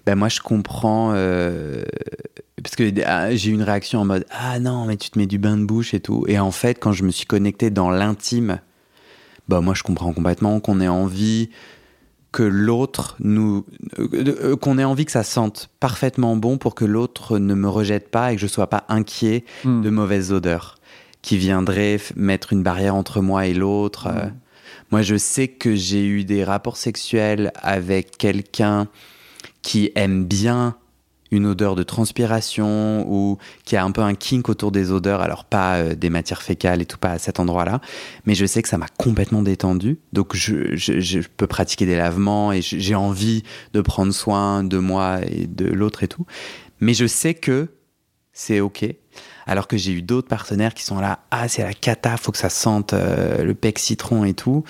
Ben 0.05 0.15
moi, 0.15 0.29
je 0.29 0.39
comprends 0.39 1.11
euh, 1.13 1.83
parce 2.61 2.75
que 2.75 2.91
ah, 3.05 3.35
j'ai 3.35 3.51
eu 3.51 3.53
une 3.53 3.63
réaction 3.63 3.99
en 3.99 4.05
mode 4.05 4.25
ah 4.31 4.59
non, 4.59 4.85
mais 4.85 4.97
tu 4.97 5.09
te 5.09 5.19
mets 5.19 5.27
du 5.27 5.37
bain 5.37 5.57
de 5.57 5.65
bouche 5.65 5.93
et 5.93 5.99
tout. 5.99 6.25
Et 6.27 6.39
en 6.39 6.51
fait, 6.51 6.75
quand 6.79 6.93
je 6.93 7.03
me 7.03 7.11
suis 7.11 7.25
connecté 7.25 7.69
dans 7.69 7.89
l'intime, 7.89 8.59
bah 9.47 9.61
moi, 9.61 9.73
je 9.73 9.83
comprends 9.83 10.13
complètement 10.13 10.59
qu'on 10.59 10.79
ait 10.79 10.87
envie 10.87 11.49
que 12.33 12.43
l'autre 12.43 13.15
nous 13.19 13.63
euh, 13.99 14.07
euh, 14.13 14.55
qu'on 14.57 14.77
ait 14.77 14.83
envie 14.83 15.05
que 15.05 15.11
ça 15.11 15.23
sente 15.23 15.69
parfaitement 15.79 16.35
bon 16.35 16.57
pour 16.57 16.75
que 16.75 16.83
l'autre 16.83 17.37
ne 17.37 17.53
me 17.53 17.69
rejette 17.69 18.09
pas 18.09 18.33
et 18.33 18.35
que 18.35 18.41
je 18.41 18.47
sois 18.47 18.67
pas 18.67 18.83
inquiet 18.89 19.45
hmm. 19.63 19.81
de 19.81 19.89
mauvaises 19.89 20.33
odeurs 20.33 20.79
qui 21.21 21.37
viendraient 21.37 21.99
mettre 22.17 22.51
une 22.51 22.63
barrière 22.63 22.95
entre 22.95 23.21
moi 23.21 23.45
et 23.45 23.53
l'autre. 23.53 24.09
Hmm. 24.09 24.33
moi, 24.91 25.01
je 25.01 25.15
sais 25.15 25.47
que 25.47 25.73
j'ai 25.73 26.05
eu 26.05 26.25
des 26.25 26.43
rapports 26.43 26.75
sexuels 26.75 27.53
avec 27.55 28.17
quelqu'un 28.17 28.87
qui 29.61 29.91
aime 29.95 30.25
bien 30.25 30.75
une 31.33 31.47
odeur 31.47 31.75
de 31.75 31.81
transpiration 31.81 33.05
ou 33.09 33.37
qui 33.65 33.75
a 33.75 33.83
un 33.83 33.91
peu 33.91 34.01
un 34.01 34.13
kink 34.13 34.49
autour 34.49 34.71
des 34.71 34.91
odeurs, 34.91 35.21
alors 35.21 35.45
pas 35.45 35.77
euh, 35.77 35.95
des 35.95 36.11
matières 36.11 36.43
fécales 36.43 36.81
et 36.81 36.85
tout, 36.85 36.99
pas 36.99 37.11
à 37.11 37.17
cet 37.17 37.39
endroit-là, 37.39 37.81
mais 38.25 38.35
je 38.35 38.45
sais 38.45 38.61
que 38.61 38.69
ça 38.69 38.77
m'a 38.77 38.87
complètement 38.97 39.41
détendu, 39.41 39.99
donc 40.13 40.35
je, 40.35 41.21
peux 41.35 41.47
pratiquer 41.47 41.87
des 41.87 41.95
lavements 41.95 42.53
et 42.53 42.61
j'ai 42.61 42.95
envie 42.95 43.43
de 43.73 43.81
prendre 43.81 44.13
soin 44.13 44.63
de 44.63 44.77
moi 44.77 45.19
et 45.25 45.47
de 45.47 45.65
l'autre 45.65 46.03
et 46.03 46.07
tout, 46.07 46.25
mais 46.79 46.93
je 46.93 47.07
sais 47.07 47.33
que 47.33 47.69
c'est 48.31 48.59
ok. 48.59 48.85
Alors 49.45 49.67
que 49.67 49.75
j'ai 49.75 49.91
eu 49.91 50.01
d'autres 50.01 50.27
partenaires 50.27 50.73
qui 50.73 50.83
sont 50.83 50.99
là, 50.99 51.19
ah 51.31 51.47
c'est 51.47 51.63
la 51.63 51.73
cata, 51.73 52.15
faut 52.17 52.31
que 52.31 52.37
ça 52.37 52.49
sente 52.49 52.93
euh, 52.93 53.43
le 53.43 53.53
pec 53.55 53.79
citron 53.79 54.23
et 54.23 54.33
tout. 54.33 54.63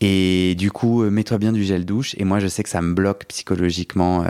Et 0.00 0.54
du 0.56 0.70
coup, 0.70 1.02
euh, 1.02 1.10
mets-toi 1.10 1.38
bien 1.38 1.52
du 1.52 1.64
gel 1.64 1.84
douche. 1.84 2.14
Et 2.18 2.24
moi, 2.24 2.38
je 2.38 2.46
sais 2.46 2.62
que 2.62 2.68
ça 2.68 2.80
me 2.80 2.94
bloque 2.94 3.26
psychologiquement. 3.26 4.24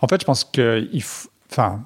En 0.00 0.08
fait, 0.08 0.20
je 0.20 0.26
pense 0.26 0.44
qu'il 0.44 1.02
faut, 1.02 1.28
enfin, 1.50 1.84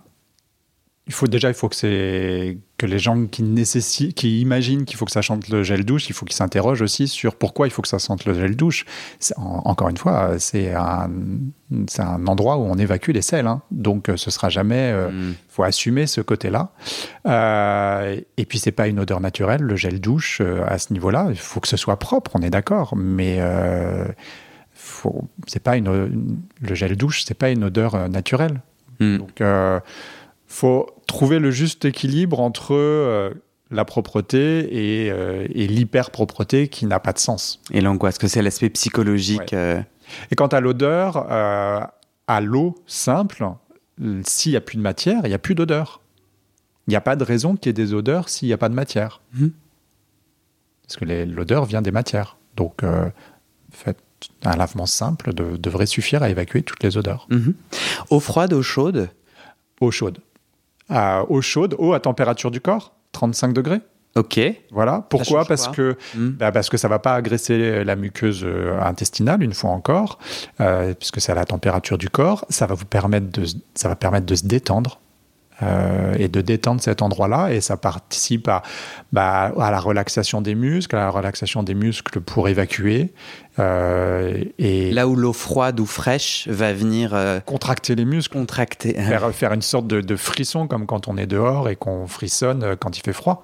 il 1.08 1.12
faut 1.12 1.28
déjà, 1.28 1.48
il 1.48 1.54
faut 1.54 1.68
que 1.68 1.76
c'est 1.76 2.58
que 2.78 2.84
les 2.84 2.98
gens 2.98 3.26
qui 3.26 3.44
nécessitent, 3.44 4.14
qui 4.14 4.40
imaginent 4.40 4.84
qu'il 4.84 4.96
faut 4.96 5.04
que 5.04 5.12
ça 5.12 5.22
chante 5.22 5.48
le 5.48 5.62
gel 5.62 5.84
douche, 5.84 6.08
il 6.10 6.14
faut 6.14 6.26
qu'ils 6.26 6.34
s'interrogent 6.34 6.82
aussi 6.82 7.06
sur 7.06 7.36
pourquoi 7.36 7.68
il 7.68 7.70
faut 7.70 7.80
que 7.80 7.88
ça 7.88 8.00
sente 8.00 8.24
le 8.24 8.34
gel 8.34 8.56
douche. 8.56 8.84
encore 9.36 9.88
une 9.88 9.96
fois, 9.96 10.38
c'est 10.38 10.74
un, 10.74 11.08
endroit 12.26 12.56
où 12.56 12.62
on 12.62 12.74
évacue 12.74 13.12
les 13.12 13.22
sels, 13.22 13.46
hein. 13.46 13.62
donc 13.70 14.10
ce 14.16 14.30
sera 14.32 14.48
jamais. 14.48 14.88
Il 14.88 14.94
euh, 14.94 15.10
mm. 15.10 15.34
faut 15.48 15.62
assumer 15.62 16.08
ce 16.08 16.20
côté-là. 16.20 16.72
Euh, 17.26 18.20
et 18.36 18.44
puis 18.44 18.58
c'est 18.58 18.72
pas 18.72 18.88
une 18.88 18.98
odeur 18.98 19.20
naturelle, 19.20 19.62
le 19.62 19.76
gel 19.76 20.00
douche 20.00 20.40
euh, 20.40 20.64
à 20.66 20.78
ce 20.78 20.92
niveau-là. 20.92 21.28
Il 21.30 21.38
faut 21.38 21.60
que 21.60 21.68
ce 21.68 21.76
soit 21.76 21.98
propre, 21.98 22.32
on 22.34 22.42
est 22.42 22.50
d'accord, 22.50 22.94
mais 22.96 23.38
c'est 25.46 25.62
pas 25.62 25.76
une, 25.76 26.38
le 26.60 26.74
gel 26.74 26.96
douche, 26.96 27.24
c'est 27.24 27.34
pas 27.34 27.50
une 27.50 27.64
odeur 27.64 27.94
euh, 27.94 28.08
naturelle. 28.08 28.60
Hmm. 29.00 29.18
Donc, 29.18 29.40
euh, 29.40 29.80
faut 30.46 30.86
trouver 31.06 31.38
le 31.38 31.50
juste 31.50 31.84
équilibre 31.84 32.40
entre 32.40 32.74
euh, 32.74 33.30
la 33.70 33.84
propreté 33.84 34.60
et, 34.60 35.06
et 35.08 35.66
l'hyper-propreté 35.66 36.68
qui 36.68 36.86
n'a 36.86 37.00
pas 37.00 37.12
de 37.12 37.18
sens. 37.18 37.60
Et 37.72 37.80
l'angoisse, 37.80 38.16
que 38.16 38.28
c'est 38.28 38.40
l'aspect 38.40 38.70
psychologique. 38.70 39.52
Et 39.54 40.36
quant 40.36 40.46
à 40.46 40.60
l'odeur, 40.60 41.16
à 41.28 42.40
l'eau 42.40 42.76
simple, 42.86 43.44
s'il 44.22 44.52
n'y 44.52 44.56
a 44.56 44.60
plus 44.60 44.76
de 44.76 44.82
matière, 44.82 45.22
il 45.24 45.30
n'y 45.30 45.34
a 45.34 45.40
plus 45.40 45.56
d'odeur. 45.56 46.00
Il 46.86 46.90
n'y 46.90 46.96
a 46.96 47.00
pas 47.00 47.16
de 47.16 47.24
raison 47.24 47.56
qu'il 47.56 47.66
y 47.66 47.70
ait 47.70 47.72
des 47.72 47.92
odeurs 47.92 48.28
s'il 48.28 48.46
n'y 48.46 48.54
a 48.54 48.56
pas 48.56 48.68
de 48.68 48.74
matière. 48.74 49.20
Hmm. 49.34 49.48
Parce 50.86 50.96
que 50.96 51.04
l'odeur 51.04 51.64
vient 51.64 51.82
des 51.82 51.90
matières. 51.90 52.36
Donc, 52.54 52.84
faites 53.72 53.98
un 54.44 54.56
lavement 54.56 54.86
simple 54.86 55.32
devrait 55.34 55.86
suffire 55.86 56.22
à 56.22 56.28
évacuer 56.30 56.62
toutes 56.62 56.82
les 56.82 56.96
odeurs. 56.96 57.26
Mhm. 57.30 57.54
Eau 58.10 58.20
froide, 58.20 58.52
eau 58.52 58.62
chaude? 58.62 59.08
Eau 59.80 59.90
chaude. 59.90 60.18
eau 60.90 61.40
chaude, 61.40 61.74
eau 61.78 61.92
à 61.92 62.00
température 62.00 62.50
du 62.50 62.60
corps, 62.60 62.92
35 63.12 63.52
degrés. 63.52 63.80
Ok. 64.14 64.40
Voilà. 64.70 65.04
Pourquoi? 65.10 65.44
Parce 65.44 65.68
que 65.68 65.96
Hmm. 66.14 66.30
bah, 66.30 66.50
parce 66.50 66.70
que 66.70 66.78
ça 66.78 66.88
va 66.88 66.98
pas 66.98 67.14
agresser 67.14 67.84
la 67.84 67.96
muqueuse 67.96 68.44
euh, 68.44 68.80
intestinale 68.80 69.42
une 69.42 69.52
fois 69.52 69.70
encore, 69.70 70.18
euh, 70.60 70.94
puisque 70.94 71.20
c'est 71.20 71.32
à 71.32 71.34
la 71.34 71.44
température 71.44 71.98
du 71.98 72.08
corps. 72.08 72.46
Ça 72.48 72.66
va 72.66 72.74
vous 72.74 72.86
permettre 72.86 73.30
de 73.30 73.44
ça 73.74 73.88
va 73.90 73.96
permettre 73.96 74.24
de 74.24 74.34
se 74.34 74.46
détendre. 74.46 75.00
Euh, 75.62 76.14
et 76.18 76.28
de 76.28 76.40
détendre 76.40 76.82
cet 76.82 77.02
endroit-là, 77.02 77.52
et 77.52 77.60
ça 77.60 77.76
participe 77.76 78.48
à, 78.48 78.62
bah, 79.12 79.52
à 79.58 79.70
la 79.70 79.80
relaxation 79.80 80.40
des 80.40 80.54
muscles, 80.54 80.96
à 80.96 81.00
la 81.00 81.10
relaxation 81.10 81.62
des 81.62 81.74
muscles 81.74 82.20
pour 82.20 82.48
évacuer, 82.48 83.12
euh, 83.58 84.44
et 84.58 84.92
Là 84.92 85.08
où 85.08 85.16
l'eau 85.16 85.32
froide 85.32 85.80
ou 85.80 85.86
fraîche 85.86 86.46
va 86.48 86.74
venir 86.74 87.14
euh, 87.14 87.40
contracter 87.40 87.94
les 87.94 88.04
muscles, 88.04 88.36
contracter. 88.36 88.92
faire, 88.94 89.30
faire 89.32 89.52
une 89.52 89.62
sorte 89.62 89.86
de, 89.86 90.02
de 90.02 90.16
frisson 90.16 90.66
comme 90.66 90.86
quand 90.86 91.08
on 91.08 91.16
est 91.16 91.26
dehors 91.26 91.68
et 91.70 91.76
qu'on 91.76 92.06
frissonne 92.06 92.76
quand 92.78 92.98
il 92.98 93.02
fait 93.02 93.14
froid. 93.14 93.42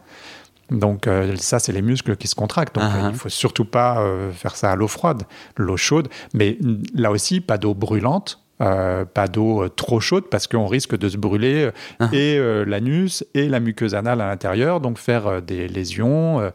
Donc 0.73 1.07
euh, 1.07 1.37
ça, 1.37 1.59
c'est 1.59 1.73
les 1.73 1.83
muscles 1.83 2.17
qui 2.17 2.29
se 2.29 2.35
contractent. 2.35 2.75
Donc 2.75 2.85
ah. 2.87 3.11
il 3.11 3.17
faut 3.17 3.29
surtout 3.29 3.65
pas 3.65 4.01
euh, 4.01 4.33
faire 4.33 4.57
ça 4.57 4.73
à 4.73 4.77
l'eau 4.77 4.89
froide, 4.89 5.25
l'eau 5.57 5.77
chaude. 5.77 6.09
Mais 6.35 6.57
mm, 6.61 6.83
là 6.95 7.11
aussi, 7.11 7.41
pas 7.41 7.59
d'eau 7.59 7.75
brûlante. 7.75 8.42
Euh, 8.63 9.05
pas 9.05 9.27
d'eau 9.29 9.65
euh, 9.65 9.69
trop 9.69 10.01
chaude 10.01 10.25
parce 10.31 10.47
qu'on 10.47 10.67
risque 10.67 10.97
de 10.97 11.09
se 11.09 11.17
brûler 11.17 11.65
euh, 11.65 11.71
Ah. 11.99 12.09
et 12.13 12.37
euh, 12.39 12.65
l'anus 12.65 13.25
et 13.35 13.49
la 13.49 13.59
muqueuse 13.61 13.95
anale 13.95 14.21
à 14.21 14.29
l'intérieur, 14.29 14.81
donc 14.81 14.99
faire 14.99 15.43
des 15.43 15.69
lésions 15.69 16.53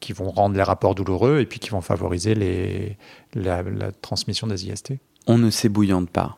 qui 0.00 0.12
vont 0.12 0.30
rendre 0.30 0.56
les 0.56 0.62
rapports 0.62 0.94
douloureux 0.94 1.40
et 1.40 1.46
puis 1.46 1.58
qui 1.60 1.70
vont 1.70 1.82
favoriser 1.82 2.34
les, 2.34 2.96
la, 3.34 3.62
la 3.62 3.92
transmission 3.92 4.46
des 4.46 4.66
IST. 4.66 4.94
On 5.26 5.38
ne 5.38 5.50
s'ébouillante 5.50 6.10
pas. 6.10 6.36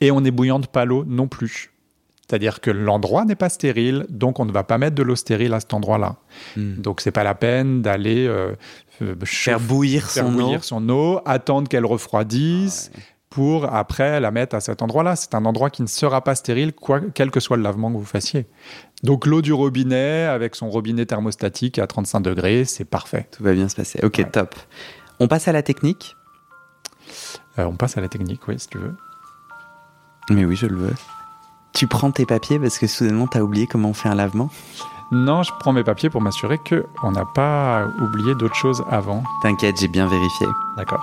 Et 0.00 0.10
on 0.10 0.20
n'ébouillante 0.20 0.68
pas 0.68 0.84
l'eau 0.84 1.04
non 1.06 1.26
plus. 1.28 1.70
C'est-à-dire 2.28 2.60
que 2.60 2.70
l'endroit 2.70 3.24
n'est 3.26 3.34
pas 3.34 3.48
stérile, 3.50 4.06
donc 4.08 4.38
on 4.40 4.44
ne 4.46 4.52
va 4.52 4.62
pas 4.64 4.78
mettre 4.78 4.94
de 4.94 5.02
l'eau 5.02 5.16
stérile 5.16 5.52
à 5.52 5.60
cet 5.60 5.74
endroit-là. 5.74 6.16
Hmm. 6.56 6.76
Donc 6.76 7.00
c'est 7.00 7.10
pas 7.10 7.24
la 7.24 7.34
peine 7.34 7.82
d'aller 7.82 8.26
euh, 8.26 8.54
Faire 9.24 9.58
bouillir 9.60 10.08
faire 10.08 10.24
son 10.26 10.32
bouillir 10.32 10.60
eau. 10.60 10.62
son 10.62 10.88
eau, 10.88 11.20
attendre 11.26 11.68
qu'elle 11.68 11.84
refroidisse 11.84 12.90
Ah 12.94 12.96
ouais. 12.96 13.04
Pour 13.34 13.72
après 13.72 14.20
la 14.20 14.30
mettre 14.30 14.54
à 14.54 14.60
cet 14.60 14.82
endroit-là. 14.82 15.16
C'est 15.16 15.34
un 15.34 15.44
endroit 15.44 15.70
qui 15.70 15.82
ne 15.82 15.86
sera 15.86 16.20
pas 16.22 16.34
stérile, 16.34 16.72
quoi, 16.74 17.00
quel 17.14 17.30
que 17.30 17.40
soit 17.40 17.56
le 17.56 17.62
lavement 17.62 17.90
que 17.90 17.96
vous 17.96 18.04
fassiez. 18.04 18.46
Donc 19.02 19.26
l'eau 19.26 19.40
du 19.42 19.52
robinet 19.52 20.24
avec 20.24 20.54
son 20.54 20.68
robinet 20.70 21.06
thermostatique 21.06 21.78
à 21.78 21.86
35 21.86 22.20
degrés, 22.20 22.64
c'est 22.64 22.84
parfait. 22.84 23.28
Tout 23.36 23.42
va 23.42 23.52
bien 23.52 23.68
se 23.68 23.76
passer. 23.76 24.00
Ok, 24.02 24.16
Ouais. 24.18 24.30
top. 24.30 24.54
On 25.20 25.28
passe 25.28 25.48
à 25.48 25.52
la 25.52 25.62
technique? 25.62 26.14
Euh, 27.58 27.64
on 27.64 27.76
passe 27.76 27.96
à 27.98 28.00
la 28.00 28.08
technique, 28.08 28.46
oui, 28.48 28.58
si 28.58 28.68
tu 28.68 28.78
veux. 28.78 28.94
Mais 30.30 30.44
oui, 30.44 30.56
je 30.56 30.66
le 30.66 30.76
veux. 30.76 30.94
Tu 31.74 31.86
prends 31.86 32.10
tes 32.10 32.26
papiers 32.26 32.58
parce 32.58 32.78
que 32.78 32.86
soudainement 32.86 33.26
t'as 33.26 33.40
oublié 33.40 33.66
comment 33.66 33.88
on 33.90 33.94
fait 33.94 34.08
un 34.08 34.14
lavement? 34.14 34.50
Non, 35.10 35.42
je 35.42 35.52
prends 35.60 35.72
mes 35.72 35.84
papiers 35.84 36.10
pour 36.10 36.20
m'assurer 36.20 36.58
que 36.64 36.84
on 37.02 37.12
n'a 37.12 37.24
pas 37.34 37.86
oublié 38.00 38.34
d'autres 38.34 38.54
choses 38.54 38.82
avant. 38.90 39.22
T'inquiète, 39.42 39.76
j'ai 39.78 39.88
bien 39.88 40.06
vérifié. 40.06 40.46
D'accord. 40.76 41.02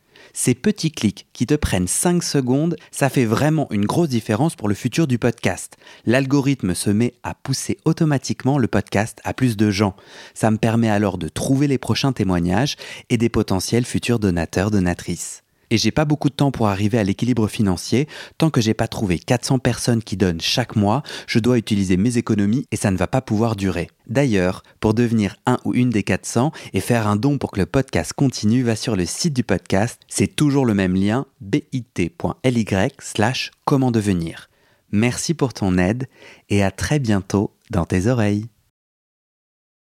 Ces 0.33 0.55
petits 0.55 0.91
clics 0.91 1.27
qui 1.33 1.45
te 1.45 1.55
prennent 1.55 1.87
5 1.87 2.23
secondes, 2.23 2.77
ça 2.91 3.09
fait 3.09 3.25
vraiment 3.25 3.67
une 3.71 3.85
grosse 3.85 4.09
différence 4.09 4.55
pour 4.55 4.69
le 4.69 4.75
futur 4.75 5.07
du 5.07 5.17
podcast. 5.17 5.77
L'algorithme 6.05 6.73
se 6.73 6.89
met 6.89 7.13
à 7.23 7.33
pousser 7.33 7.77
automatiquement 7.85 8.57
le 8.57 8.67
podcast 8.67 9.19
à 9.23 9.33
plus 9.33 9.57
de 9.57 9.69
gens. 9.69 9.95
Ça 10.33 10.51
me 10.51 10.57
permet 10.57 10.89
alors 10.89 11.17
de 11.17 11.27
trouver 11.27 11.67
les 11.67 11.77
prochains 11.77 12.13
témoignages 12.13 12.77
et 13.09 13.17
des 13.17 13.29
potentiels 13.29 13.85
futurs 13.85 14.19
donateurs, 14.19 14.71
donatrices. 14.71 15.43
Et 15.71 15.77
j'ai 15.77 15.91
pas 15.91 16.05
beaucoup 16.05 16.29
de 16.29 16.35
temps 16.35 16.51
pour 16.51 16.67
arriver 16.67 16.97
à 16.99 17.03
l'équilibre 17.03 17.47
financier. 17.47 18.07
Tant 18.37 18.49
que 18.49 18.59
j'ai 18.59 18.73
pas 18.73 18.89
trouvé 18.89 19.17
400 19.17 19.59
personnes 19.59 20.03
qui 20.03 20.17
donnent 20.17 20.41
chaque 20.41 20.75
mois, 20.75 21.01
je 21.27 21.39
dois 21.39 21.57
utiliser 21.57 21.95
mes 21.95 22.17
économies 22.17 22.67
et 22.71 22.75
ça 22.75 22.91
ne 22.91 22.97
va 22.97 23.07
pas 23.07 23.21
pouvoir 23.21 23.55
durer. 23.55 23.89
D'ailleurs, 24.11 24.63
pour 24.81 24.93
devenir 24.93 25.37
un 25.45 25.57
ou 25.63 25.73
une 25.73 25.89
des 25.89 26.03
400 26.03 26.51
et 26.73 26.81
faire 26.81 27.07
un 27.07 27.15
don 27.15 27.37
pour 27.37 27.49
que 27.49 27.61
le 27.61 27.65
podcast 27.65 28.11
continue, 28.11 28.61
va 28.61 28.75
sur 28.75 28.97
le 28.97 29.05
site 29.05 29.33
du 29.33 29.43
podcast. 29.43 30.01
C'est 30.09 30.35
toujours 30.35 30.65
le 30.65 30.73
même 30.73 30.95
lien, 30.95 31.25
bit.ly 31.39 32.65
slash 32.99 33.51
comment 33.63 33.89
devenir. 33.89 34.49
Merci 34.91 35.33
pour 35.33 35.53
ton 35.53 35.77
aide 35.77 36.09
et 36.49 36.61
à 36.61 36.71
très 36.71 36.99
bientôt 36.99 37.51
dans 37.69 37.85
tes 37.85 38.07
oreilles. 38.07 38.49